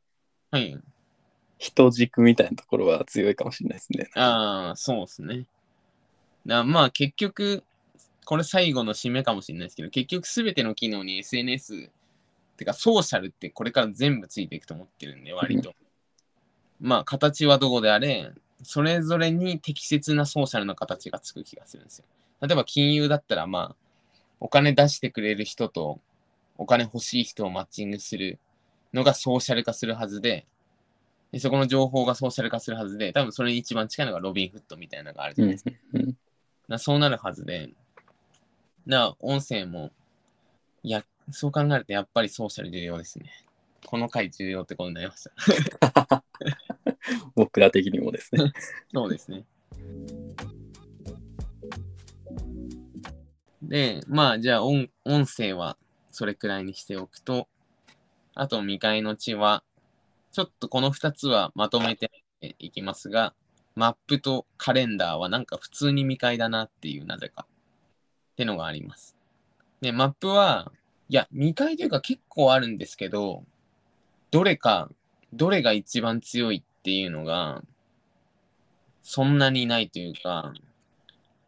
[0.52, 0.78] はい。
[1.58, 4.10] 人軸みたいなところは強いかもしれないですね。
[4.16, 5.46] ああ、そうですね。
[6.46, 7.64] だまあ結局、
[8.26, 11.90] これ最後の締めかもしれないですけど、結局すべての機能に SNS、
[12.58, 15.76] てかソーシャルってこれから全部ついていくと思ってるんで、割と。
[16.80, 18.32] まあ形はどこであれ、
[18.64, 22.06] それぞれに適切なソーシャルの形がつく気がするんですよ。
[22.42, 23.76] 例えば金融だったら、まあ、
[24.40, 26.00] お金出してくれる人と
[26.58, 28.40] お金欲しい人をマッチングする
[28.94, 30.46] のがソーシャル化するはずで、
[31.32, 35.72] でそこの情報がソーシャル化するはずで、多分それに一番近いのがロビンフットみたいなのがあるじゃうんないですか。
[35.94, 36.16] うん
[36.68, 37.70] なそうなるはずで、
[38.86, 39.92] な音声も、
[40.84, 43.30] いや、そう考えるとやっぱりソーシャル重要ですね。
[43.86, 46.24] この回重要ってことになりました。
[47.36, 48.52] 僕ら的にもですね。
[48.94, 49.46] そうですね。
[53.62, 55.78] で、まあ、じゃあ音、音声は
[56.12, 57.48] それくらいにしておくと、
[58.34, 59.64] あと未開の地は、
[60.32, 62.12] ちょっとこの2つはまとめて
[62.60, 63.34] いきますが、
[63.76, 67.46] マップとカレンダーはなんか普通に未開だなっていう、なぜか。
[68.34, 69.16] ってのがあります。
[69.82, 70.72] で、マップは、
[71.10, 73.44] いや、未開というか結構あるんですけど、
[74.32, 74.90] どれか、
[75.34, 77.62] どれが一番強いっていうのが、
[79.04, 80.52] そんなにないというか、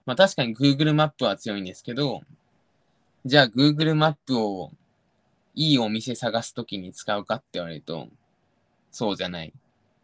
[0.06, 2.22] まあ確かに Google マップは強いんですけど、
[3.26, 4.72] じゃあ Google マップを
[5.56, 8.10] いいお店探すときに使うかって言われると、
[8.92, 9.54] そうじゃない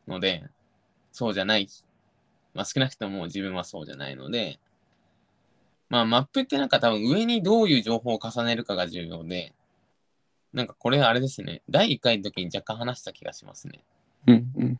[0.07, 0.43] ので、
[1.11, 1.67] そうじゃない。
[2.55, 4.59] まあ少なくとも自分はそうじゃないので、
[5.89, 9.53] まあマップってなんか多分上にどういう情報を重ねるかが重要で、
[10.53, 11.61] なんかこれあれですね。
[11.69, 13.83] 第1回の時に若干話した気がしますね。
[14.25, 14.79] うんうん。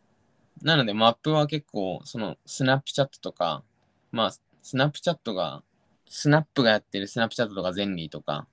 [0.62, 3.64] なのでマップは結構そのスナップチャットとか、
[4.12, 5.64] まあスナップチャットが、
[6.08, 8.48] スナップがやってるスナップチャットとかゼンリーとか、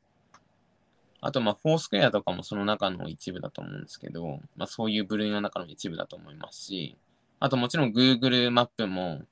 [1.21, 6.97] あとまあフォースクエアとかもその中の一部だと思うんですけど、まあそういう部類の中の一部だと思いますし、
[7.40, 9.23] あともちろん Google マップも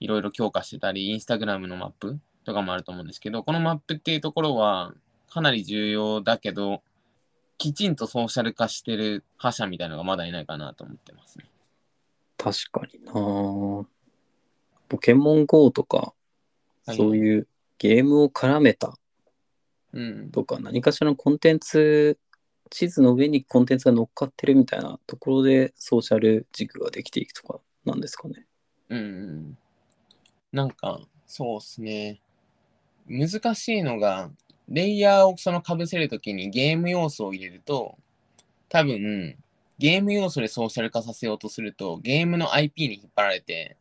[0.00, 4.94] いろいろ強化してたり、Instagram のマップとかもあると思うんですけど、このマップっていうところは
[5.30, 6.82] かなり重要だけど、
[7.58, 11.44] きちんとソーシャル化してる覇者みたいなのがまだいないかなと思ってますね。
[12.44, 13.12] 確かにな
[14.90, 16.12] ポケモン GO とか、
[16.86, 18.98] はいそういうゲームを絡めた
[19.94, 20.30] うん。
[20.30, 22.18] とか、何かしらのコンテンツ、
[22.68, 28.44] 地図の上にコンテンツが乗っかってるみたいなところでソーシャル軸ができていくとかなんですかね。
[28.90, 29.58] うんうん。
[30.52, 32.20] なんか、そうっすね。
[33.06, 34.30] 難しいのが、
[34.68, 37.96] レイヤーをその被せるときにゲーム要素を入れると、
[38.68, 39.38] 多分、
[39.84, 43.76] ゲーム要素でソーシャル化させようとすると、ゲームの IP に引っ張られて、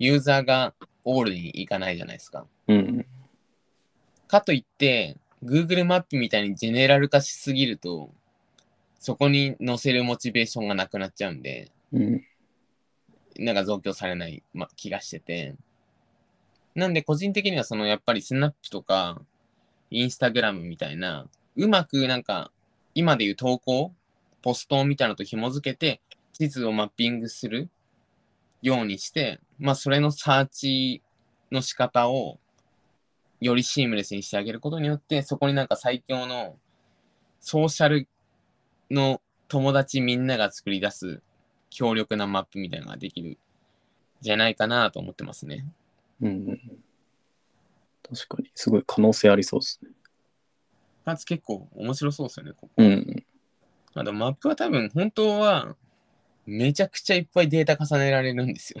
[0.00, 2.48] ユーザーがオールに行かないじゃないですか。
[2.66, 3.06] うん。
[4.26, 8.10] かといって、Google マップみたいにジェネラル化しすぎると、
[8.98, 12.24] そこに載せるモチベーションがなくなっちゃうんで、うん。
[13.38, 15.54] なんか増強されない、ま、気がしてて。
[16.74, 19.22] なんで個人的にはそのやっぱりスナップとか
[19.92, 22.50] インスタグラムみたいな、うまくなんか
[22.96, 23.92] 今でいう投稿、
[24.42, 26.00] ポストみたいなのと紐づけて
[26.32, 27.68] 地図をマッピングする
[28.62, 31.02] ようにして、まあそれのサーチ
[31.50, 32.38] の仕方を
[33.40, 36.56] よりシームレスにしてあげることによって、そこになんか最強の
[37.40, 38.08] ソーシャル
[38.90, 41.22] の友達みんなが作り出す
[41.70, 43.38] 強力なマップみたいなのができる
[44.20, 45.66] じゃないかなと思ってますね。
[46.20, 46.46] うん。
[48.08, 49.90] 確かに、すごい可能性ありそうですね。
[51.04, 52.70] かつ結構面白そうですよね、ここ。
[52.76, 53.24] うん。
[53.94, 55.76] あとマップは多分本当は
[56.46, 58.80] めちゃくちゃいっぱいデータ重ねられるんですよ。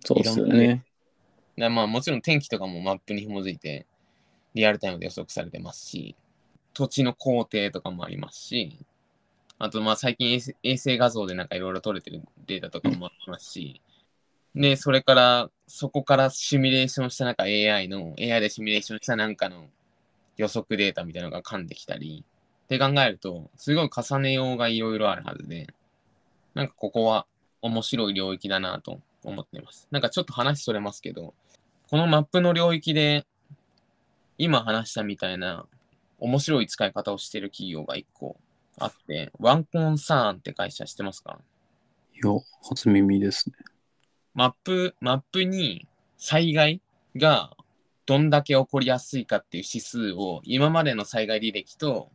[0.00, 0.84] そうですよねね。
[1.56, 3.86] でまあもちろん天気とかもマップに紐づいて
[4.54, 6.16] リアルタイムで予測されてますし、
[6.72, 8.78] 土地の工程とかもありますし、
[9.58, 13.80] あとまあ最近衛星衛星画像でなんかいろいろ取れてるデータとかもありますし、
[14.54, 19.66] で、それからそこからシミュレーションしたなんか AI の、AI でシミュレーションしたなんかの
[20.36, 22.24] 予測データみたいなのが噛んできたり、
[22.64, 25.68] って考えると、すごい重ねようがいろいろあるはずで、
[26.54, 27.26] なんかここは
[27.62, 29.88] 面白い領域だなと思っています。
[29.90, 31.34] なんかちょっと話それますけど、
[31.90, 33.26] このマップの領域で、
[34.38, 35.66] 今話したみたいな
[36.18, 38.36] 面白い使い方をしてる企業が一個
[38.78, 41.38] あって、ワンコンサーンって会社知ってますか？
[42.14, 42.32] いや、
[42.68, 43.56] 初耳ですね。
[44.34, 46.80] マップ、マップに災害
[47.14, 47.56] が
[48.06, 52.10] どんだけ起こりやすいかっていう指数を今までの災害履歴と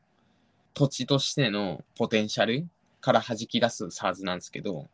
[0.73, 2.67] 土地としてのポテンシャル
[3.01, 4.89] から弾き出す SARS なんですけど、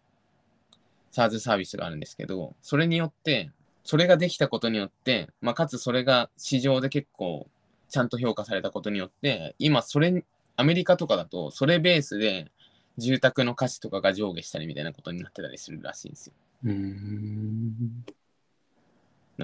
[1.11, 3.51] SARS サービスがあるんですけど、それによって、
[3.83, 7.47] それができたことによって、まあ、かつそれが市場で結構
[7.89, 10.23] ちゃんと評価されたことによって、今それに、
[10.57, 12.49] アメリカとかだとそれベースで
[12.97, 16.33] 住宅の価値とかが上下したりみたいなことになってたりするらしいんですよ。
[16.63, 18.05] うーん。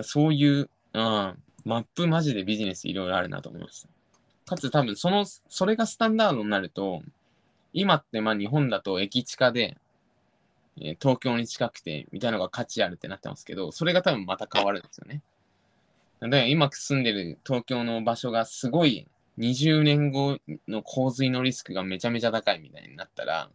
[0.03, 3.89] そういう、あマップマジでビジネスいろいろあるなと思いました。
[4.51, 7.01] かつ多分その、それがスタンダードになると、
[7.71, 9.77] 今ってまあ日本だと駅地下で、
[10.77, 15.21] えー東京に近くてみたいなのが価値あるってなってますけど、それが多分また変わるんですよね。
[16.19, 20.37] だから今住んでる東京の場所がすごい20年後
[20.67, 23.49] の洪水のリスクがめちゃめちゃ高いみたいになったら、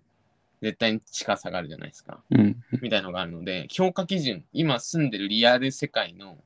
[0.62, 2.20] 絶対に地価下がるじゃないですか。
[2.30, 2.56] うん。
[2.80, 6.38] みたいのがあるので、評価基準、今住んでるリアル世界の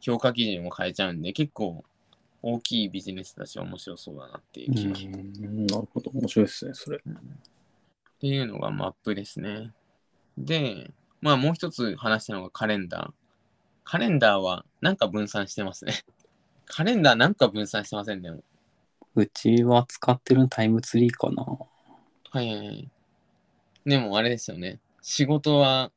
[0.00, 1.84] 評価基準を変えちゃうんで、結構
[2.48, 5.40] 大きいビジネスだし面白そうだなっていうう気がします。
[5.42, 6.12] んなるほど。
[6.12, 6.98] 面白いですね、それ。
[6.98, 7.00] っ
[8.20, 9.72] ていうのがマップですね。
[10.38, 13.10] で、まあもう一つ話したのがカレンダー。
[13.82, 15.94] カレンダーはなんか分散してますね。
[16.66, 18.30] カレンダーなんか分散してませんね。
[19.16, 21.42] うちは使ってるタイムツリーかな。
[21.42, 22.88] はいはいはい。
[23.84, 24.78] でもあれですよね。
[25.02, 25.90] 仕事は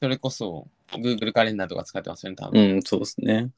[0.00, 2.76] それこそ Google カレンダーとか使ってますよね、多分。
[2.76, 3.50] うん、そうですね。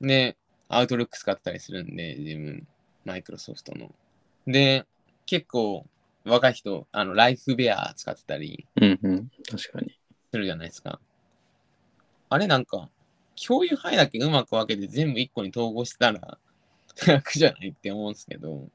[0.00, 0.36] で、
[0.68, 2.66] アウトルック使ってたりするんで、自分、
[3.04, 3.92] マイクロソフトの。
[4.46, 4.86] で、
[5.26, 5.86] 結構、
[6.24, 9.30] 若い人、あの、ライフベア使ってたりうんうん。
[9.50, 9.98] 確かに。
[10.30, 11.00] するじゃないですか。
[12.30, 12.88] あれなんか、
[13.46, 16.38] 共有範囲だけうまく分けて全部一個に統合したら
[17.06, 18.68] 楽じゃないって思うんですけど、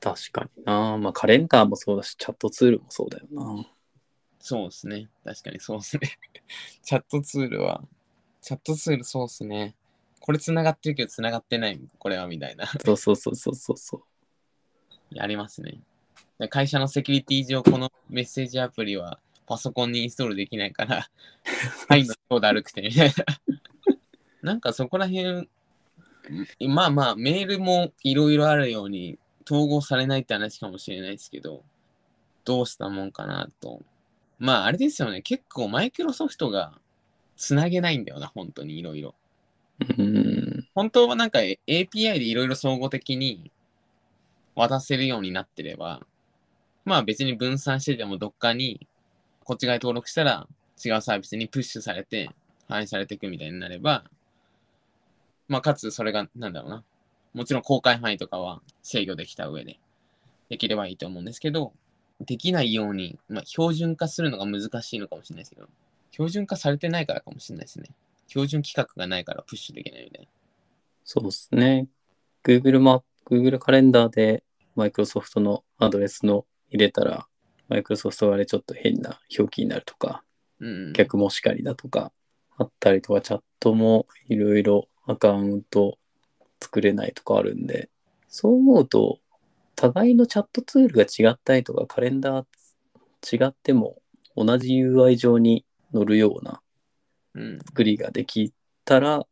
[0.00, 0.96] 確かにな。
[0.96, 3.66] まあ、カレンダーもそうだし、チャットツールもそうだよな。
[4.40, 5.08] そうですね。
[5.24, 6.18] 確かにそうですね。
[6.82, 7.82] チャットツールは、
[8.40, 9.74] チャットツールそうですね。
[10.20, 12.66] これ繋がってるけど繋がってない、これはみたいな。
[12.84, 14.02] そうそうそうそうそうそう。
[15.18, 15.80] ありますね。
[16.38, 21.08] で会社のセキュリティ上、このメッセージアプリはパソコンにインストールできないから、
[21.88, 23.24] はい、の強だるくてみたいな。
[24.42, 25.48] なんかそこら辺、
[26.68, 31.64] まあまあ、メールもいろいろあるように統合されないって話かもしれないですけど、
[32.44, 33.82] どうしたもんかなと。
[34.38, 36.78] まああれですよね、結構マイクロソフトが
[37.36, 39.14] つなげないんだよな、本当にいろいろ。
[39.80, 40.68] うん。
[40.74, 43.52] 本当はなんか API でいろいろ総合的に
[44.54, 46.06] 渡せるようになってれば、
[46.84, 48.86] まあ別に分散しててもどっかに
[49.44, 50.48] こっち側に登録したら
[50.84, 52.30] 違うサービスにプッシュされて
[52.68, 54.04] 反映されていくみたいになれば、
[55.48, 56.84] まあかつそれがなんだろうな。
[57.34, 59.78] もちろん公開範囲とかは制御できた上で
[60.48, 61.72] できればいいと思うんですけど、
[62.20, 65.68] できないように、まあ標準化するのが難しいのかもしれないですけど、
[66.10, 67.90] 標準化されてないからかもしれないですね。
[68.28, 70.28] 標準規格がないからプッシュできないみたいな。
[71.04, 71.88] そうですね。
[72.44, 74.44] Google マ Google カレンダーで
[74.76, 77.26] Microsoft のアドレスの入れたら、
[77.68, 80.22] Microsoft 側でちょっと変な表記になるとか、
[80.60, 80.92] うん。
[80.92, 82.12] 逆もしかりだとか、
[82.56, 85.98] あったりとか、チャットもいろいろアカウント
[86.60, 87.88] 作れないとかあるんで、
[88.28, 89.18] そう思うと、
[89.74, 92.46] 互いのチャットツールが違ったりとか、カレンダー
[93.22, 94.02] 違っても
[94.36, 96.60] 同じ UI 上に乗るような
[97.34, 97.58] うん。
[97.60, 98.52] 作りができ
[98.84, 99.26] たら、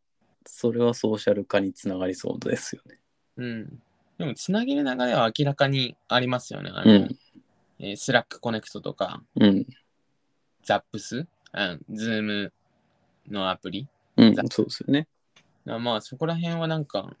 [0.45, 2.99] それはソーシャル化につながりそうですよね。
[3.37, 3.81] うん。
[4.17, 6.71] でも、つなげる流れは明らかにありますよね。
[6.73, 7.17] あの、うん
[7.79, 9.65] えー、 Slack Connect とか、うん。
[10.63, 12.53] ザップス、うん、ズーム
[13.29, 13.87] のアプリ？
[14.17, 15.07] うん、そうですよね。
[15.67, 17.15] あまあ、そこら辺はなんか、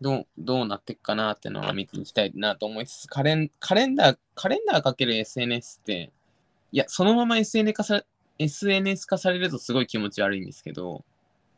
[0.00, 6.12] どう、どうなっていくかなっていうのは見ていきたいなと思いつつ、カレン、カレンダー、カレンダーかける SNS って、
[6.72, 8.04] いや、そのまま SNS 化さ
[8.38, 11.04] SNS 化されるとすごい気持ち悪いんですけど、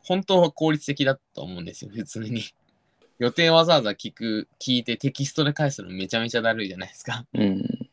[0.03, 2.43] 本当は効率的だと思うんですよ、普通に。
[3.19, 7.25] 予定わざわざ聞く、聞いてテキストで返すのめちゃめちゃだるいじゃないですか。
[7.33, 7.89] うん。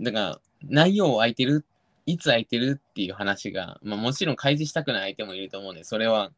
[0.00, 1.64] だから、内容を空いてる、
[2.06, 6.32] いつ空いてるっていう話が、まあもちろん開示したくない相手もいると思うんで、それは、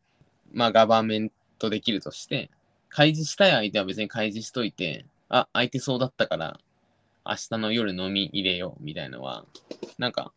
[0.53, 2.51] まあガバメントできるとして、
[2.89, 6.59] 開示したい相手は別に開示しといて、あ、空いてそうだったから、
[7.25, 9.45] 明日の夜飲み入れようみたいのは、
[9.99, 10.33] なんか、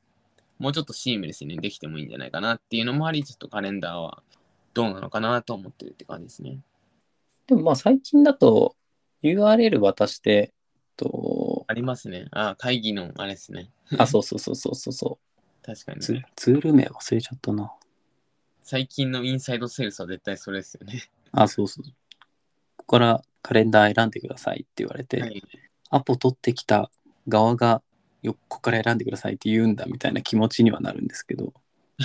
[0.62, 4.22] もうちょっとシームレスにできてもいいんじゃないかなっていうのもあり、ちょっとカレンダーは
[4.74, 6.60] どうなのかなと思ってるって感じですね。
[7.48, 8.76] でもまあ最近だと
[9.24, 10.54] URL 渡して、
[10.98, 12.28] と、ありますね。
[12.32, 13.72] あ、会議のあれですね。
[13.98, 15.20] あ、そうそうそうそうそうそ
[15.64, 16.26] 確かにね。
[16.36, 17.74] ツール名忘れちゃったな。
[18.62, 21.10] 最近のインサイドセールスは絶対それですよね。
[21.32, 21.86] あ、そうそう。
[21.86, 21.92] こ
[22.78, 25.42] こからカレンダー選んでくださいって言われて、はい。
[25.90, 26.92] アポ取ってきた
[27.28, 27.82] 側が
[28.22, 31.54] よここから選んでくださいって言うんだみたいな気持ちにはなるんですけど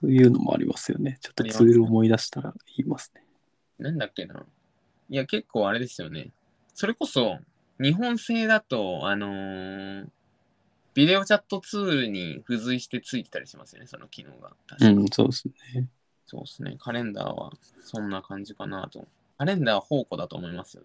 [0.00, 3.22] そういうのもありますよねちょっとツール思い出したら言いますね
[3.82, 4.46] なんだっけな。
[5.10, 6.30] いや、結構あれですよね。
[6.74, 7.38] それこそ、
[7.80, 10.06] 日本製だと、あのー
[10.94, 14.50] ビデオチャットツールに付随してついてたりしますよね、その機能が。
[14.66, 15.88] 確かうんそうですね
[16.26, 16.76] そうですね。
[16.78, 17.50] カレンダーは
[17.82, 19.08] そんな感じかなと。
[19.38, 20.82] カレンダーは宝庫だと思いますよ。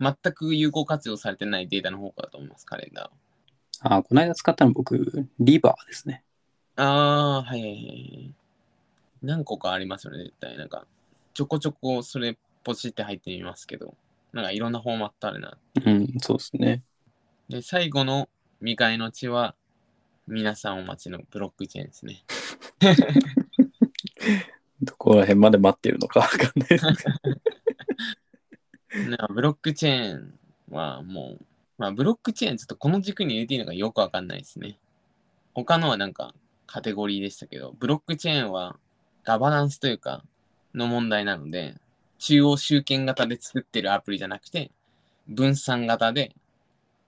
[0.00, 3.98] 全く有効活用されてないデータの宝庫だと思います、カレンダーは。
[3.98, 6.24] あこの間使ったの僕リバーですね
[6.76, 8.34] あー、はいはいはい。
[9.22, 10.56] 何個かありますよね、絶対。
[10.58, 10.86] なんか、
[11.32, 13.94] ちょこちょこそれポチって入ってみますけど、
[14.32, 15.56] なんかいろんなフォーマットあるな。
[15.84, 16.82] うんそうですね
[17.48, 18.28] で、最後の
[18.60, 19.54] 未開の地は、
[20.26, 22.24] 皆さんお待ちのブロックチェーンですね。
[24.82, 26.86] どこら辺まで待ってるのかわかんないです
[29.30, 30.38] ブロックチェーン
[30.70, 31.44] はもう、
[31.78, 34.78] まあブロックチェーンちょっとこの軸に入れていいのかよくわかんないですね。
[35.54, 36.34] 他のはなんか
[36.66, 38.76] カテゴリーでしたけど、ブロックチェーンは
[39.24, 40.24] ガバナンスというか
[40.74, 41.74] の問題なので、
[42.18, 44.70] 中央集権型で作ってるアプリじゃなくて、
[45.28, 46.34] 分散型で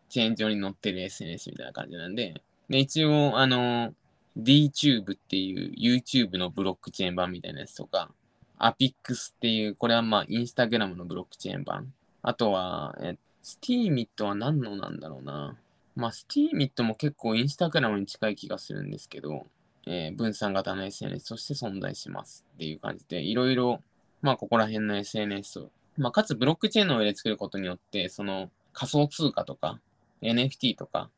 [0.09, 3.95] チェーン上に載ってる SNS みたいな感じなんで、で、一応、あの、
[4.39, 8.11] DTube っていう YouTube のブロックチェーン版みたいなやつとか、
[8.59, 11.93] Apix っていう、これはまあ、インスタグラムのブロックチェーン版。
[12.23, 15.57] あとは、え、Steemit は何のなんだろうな。
[15.95, 19.47] まあ、Steemit も結構インスタグラムに近い気がするんですけど、
[19.87, 23.81] えー分散型の SNS として存在しますっていう感じで、いろいろ、
[24.21, 29.79] まあ、ここら辺の SNS を、まあ、かつブロックチェーンの上で作ることによって、その仮想通貨とか
[30.23, 31.09] NFT とか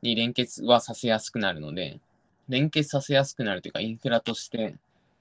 [0.00, 1.98] に連結はさせやすくなるので、
[2.48, 4.76] 連結させやすくなるというか、インフラとして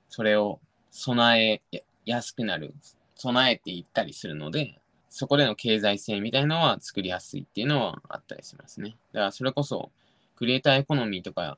[0.09, 0.59] それを
[0.89, 2.73] 備えややすくなる、
[3.15, 4.79] 備えていったりするので、
[5.09, 8.97] そこでの経済性みたいなのは作りやすいっていうのはあったりしますね。
[9.11, 9.91] だからそれこそ、
[10.35, 11.57] クリエイターエコノミーとか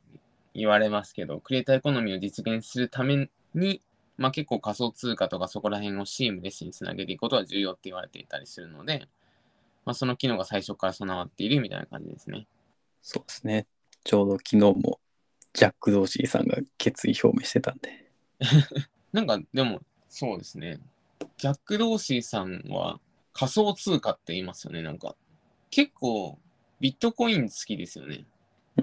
[0.53, 3.81] 言われますけど、クリエイターエコノミーを実現するために、
[4.17, 9.07] まあ、結構仮想通貨とかそこら辺をシームレスにつなげていくことは重要って言われていたりするので、
[9.85, 12.47] まあ、その機能が最初から備わっているみたいな感じですね。
[13.01, 13.67] そうですね。
[14.03, 14.99] ちょうど昨日も
[15.53, 18.11] ジャック・ドーシーさんが決意表明してたんで。
[19.11, 20.79] なんかでもそうですね。
[21.37, 22.99] ジャック・ドーシーさんは
[23.33, 24.81] 仮想通貨って言いますよね。
[24.81, 25.15] なんか
[25.69, 26.37] 結構
[26.79, 28.25] ビットコイン好きですよね。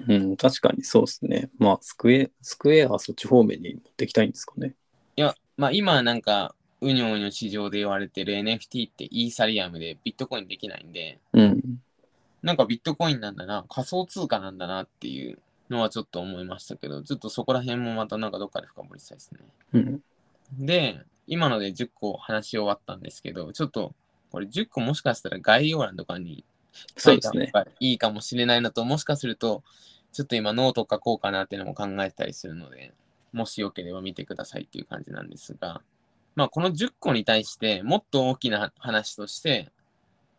[0.07, 1.49] うん、確かにそうですね。
[1.57, 4.75] まあ、スクエスクエアはそっち方面に持っていきたいんですかね。
[5.15, 11.61] いや、まあ今なんかうにょうにょ市場で言われてる NFT ってイーサリアムでビットコインできないんで、うん。
[12.43, 19.39] なんかビットコインなんだな、仮想通貨なんだなっていうのはちょっと思いましたけど、ちょっとそこら辺もまたなんかどっかで深掘りしたいですね。
[19.73, 20.01] うん。
[20.53, 23.93] で、今ので10個話し終わったんですけど、ちょっと
[24.31, 26.43] これ10個もしかしたら概要欄とかに
[26.97, 27.39] 書いた方。
[27.39, 29.63] がいいかもしれないのと、もしかすると、
[30.13, 32.93] ちょっと今ノート書こうかなっていうのも考えたりするので、
[33.33, 35.81] もしよければ見てくださいっていう感じなんですが、
[36.35, 39.71] まあこの10個に対してもっと大きな話として、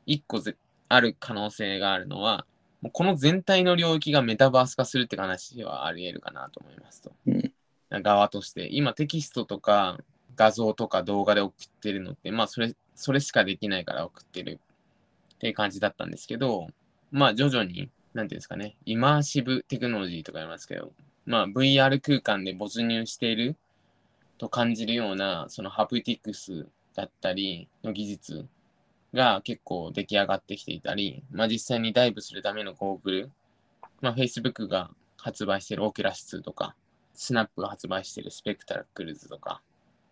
[0.06, 0.56] 1個ぜ
[0.88, 2.46] ある可能性があるのは、
[2.80, 7.12] もうこの全体の領域がメタバース化するって話はあり得るかなと思いますと。
[7.26, 7.52] うん。
[7.90, 9.98] 側として、今テキストとか
[10.36, 14.60] 画像とか動画で送ってるのって、まあそれ、それしかできないから送ってる。
[15.34, 16.66] っていう感じだったんですけど、
[17.12, 20.92] まあ徐々に、なんていうんですかね、イマーシブテクノロジーとか言いますけど、
[21.26, 23.56] まあ VR 空間で没入している
[24.36, 28.46] と感じるような、そのハプティクスだったりの技術
[29.14, 33.30] が結構出来上がってきていたり、まあ実際にダイブするためのゴーグル、
[34.00, 36.74] まあ Facebook が発売してるオキュラス2とか、
[37.18, 39.60] スナップが発売しているスペクタラクルズとか、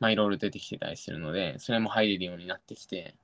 [0.00, 3.14] まあいろいろ出てきてたりするので、それも入れるようになってきて、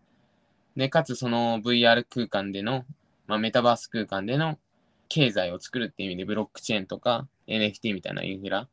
[0.76, 2.85] で、かつその VR 空間での、
[3.26, 4.57] まあメタバース空間での
[5.09, 8.68] 経済を作るっていう意味でブロックチェーンとか NFT みたいなインフラ、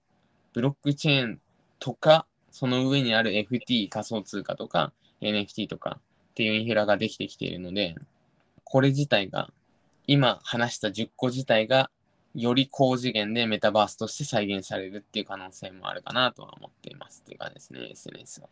[0.53, 1.41] ブロックチェーン
[1.79, 7.95] とか、その上にある FT 仮想通貨とか NFT とかっていうインフラができてきているので、
[8.63, 9.49] これ自体が、
[10.05, 11.89] 今話した10個自体が
[12.35, 18.49] より高次元でメタバースとして再現されるっていう可能性もあるかなとは思っていますっていう感じですね、SNS は。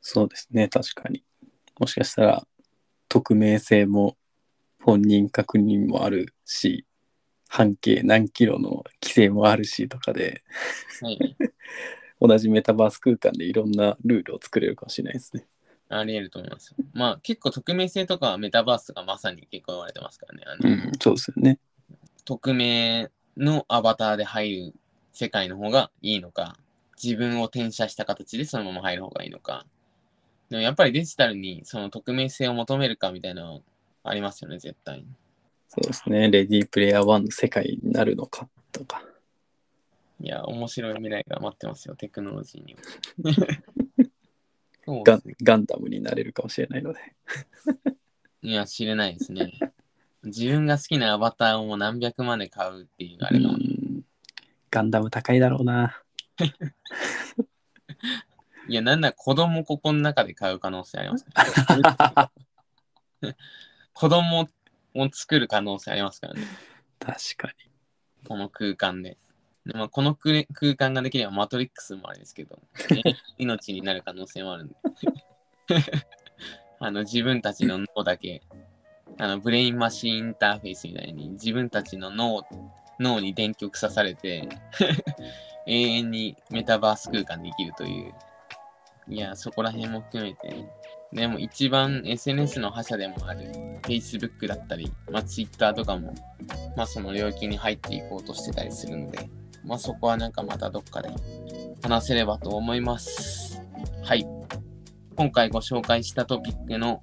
[0.00, 0.68] そうですね。
[0.68, 1.22] 確かに。
[1.78, 2.46] もしかしたら、
[3.08, 4.16] 匿名性も
[4.82, 6.86] 本人確認もあるし、
[7.48, 10.42] 半径何キロの規制もあるしとかで、
[11.00, 11.18] はい。
[12.20, 15.46] 同じメタバース空間でいろんなルールを作れるかもしれないですね。
[15.88, 16.76] あり得ると思いますよ。
[16.92, 20.42] まあ結構匿名性とかはメタバースとかまさに結構言われてますからね。
[20.46, 21.58] あのうん、そうですよね。
[22.28, 24.74] 匿名のアバターで入る
[25.12, 26.58] 世界の方がいいのか、
[27.02, 29.64] 自分を転写した形でそのまま入る方がいいのか。
[30.50, 33.60] でもやっぱりデジタルにその匿名性を求めるかみたいなのは
[34.02, 35.06] ありますよね、絶対に。
[35.68, 36.30] そうですね。
[36.30, 39.02] レディープレイヤー1の世界になるのかとか。
[40.20, 42.80] いや、面白い未来が待ってますよ、テクノロジーには。
[44.84, 47.00] そうガガンダムになれるかもしれないので。
[48.42, 49.67] いや、知れないですね。
[50.24, 53.88] 自分が好きなアバターをもう何百万で買うっていうあれが、うん
[54.70, 56.02] ガンダム高いだろうな。
[58.68, 61.24] いや、なんなら子供ここの中で買う可能性あります、
[63.22, 63.32] ね。
[63.94, 64.48] 子供
[64.94, 66.42] を作る可能性ありますからね。
[67.00, 67.54] 確かに。
[68.26, 69.16] この空間で。
[69.64, 72.60] でまあ、この空空間ができればマトリックスもあれですけど、
[72.90, 73.02] ね
[73.38, 74.74] 命になる可能性もあるんで。
[76.80, 78.42] あの自分たちの脳だけ、
[79.18, 82.44] あのブレインマシンインターフェースみたいに自分たちの脳
[83.00, 84.48] 脳に電極刺されて
[85.66, 88.14] 永遠にメタバース空間で生きるという。
[89.10, 90.66] いや、そこら辺も含めて、
[91.12, 93.50] でも一番 SNS の覇者でもある
[93.82, 96.14] Facebook だったり、まあ、Twitter とかも、
[96.76, 99.30] まあその領域に入っていこうとしてたりするので、
[99.64, 101.10] まあそこはなんかまたどっかで
[101.82, 103.62] 話せればと思います。
[104.04, 104.26] はい。
[105.16, 107.02] 今回ご紹介したトピックの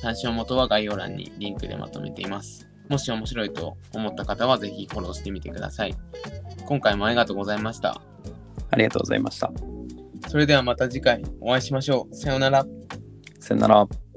[0.00, 2.68] 参照元は概要欄にリンクでまとめています。
[2.88, 5.94] もし面白いと思った方はぜひフォローしてみてください。
[6.66, 8.00] 今回もありがとうございました。
[8.70, 9.50] ありがとうございました。
[10.28, 12.14] それではまた次回お会いしましょう。
[12.14, 12.64] さようなら。
[13.40, 14.07] さよなら。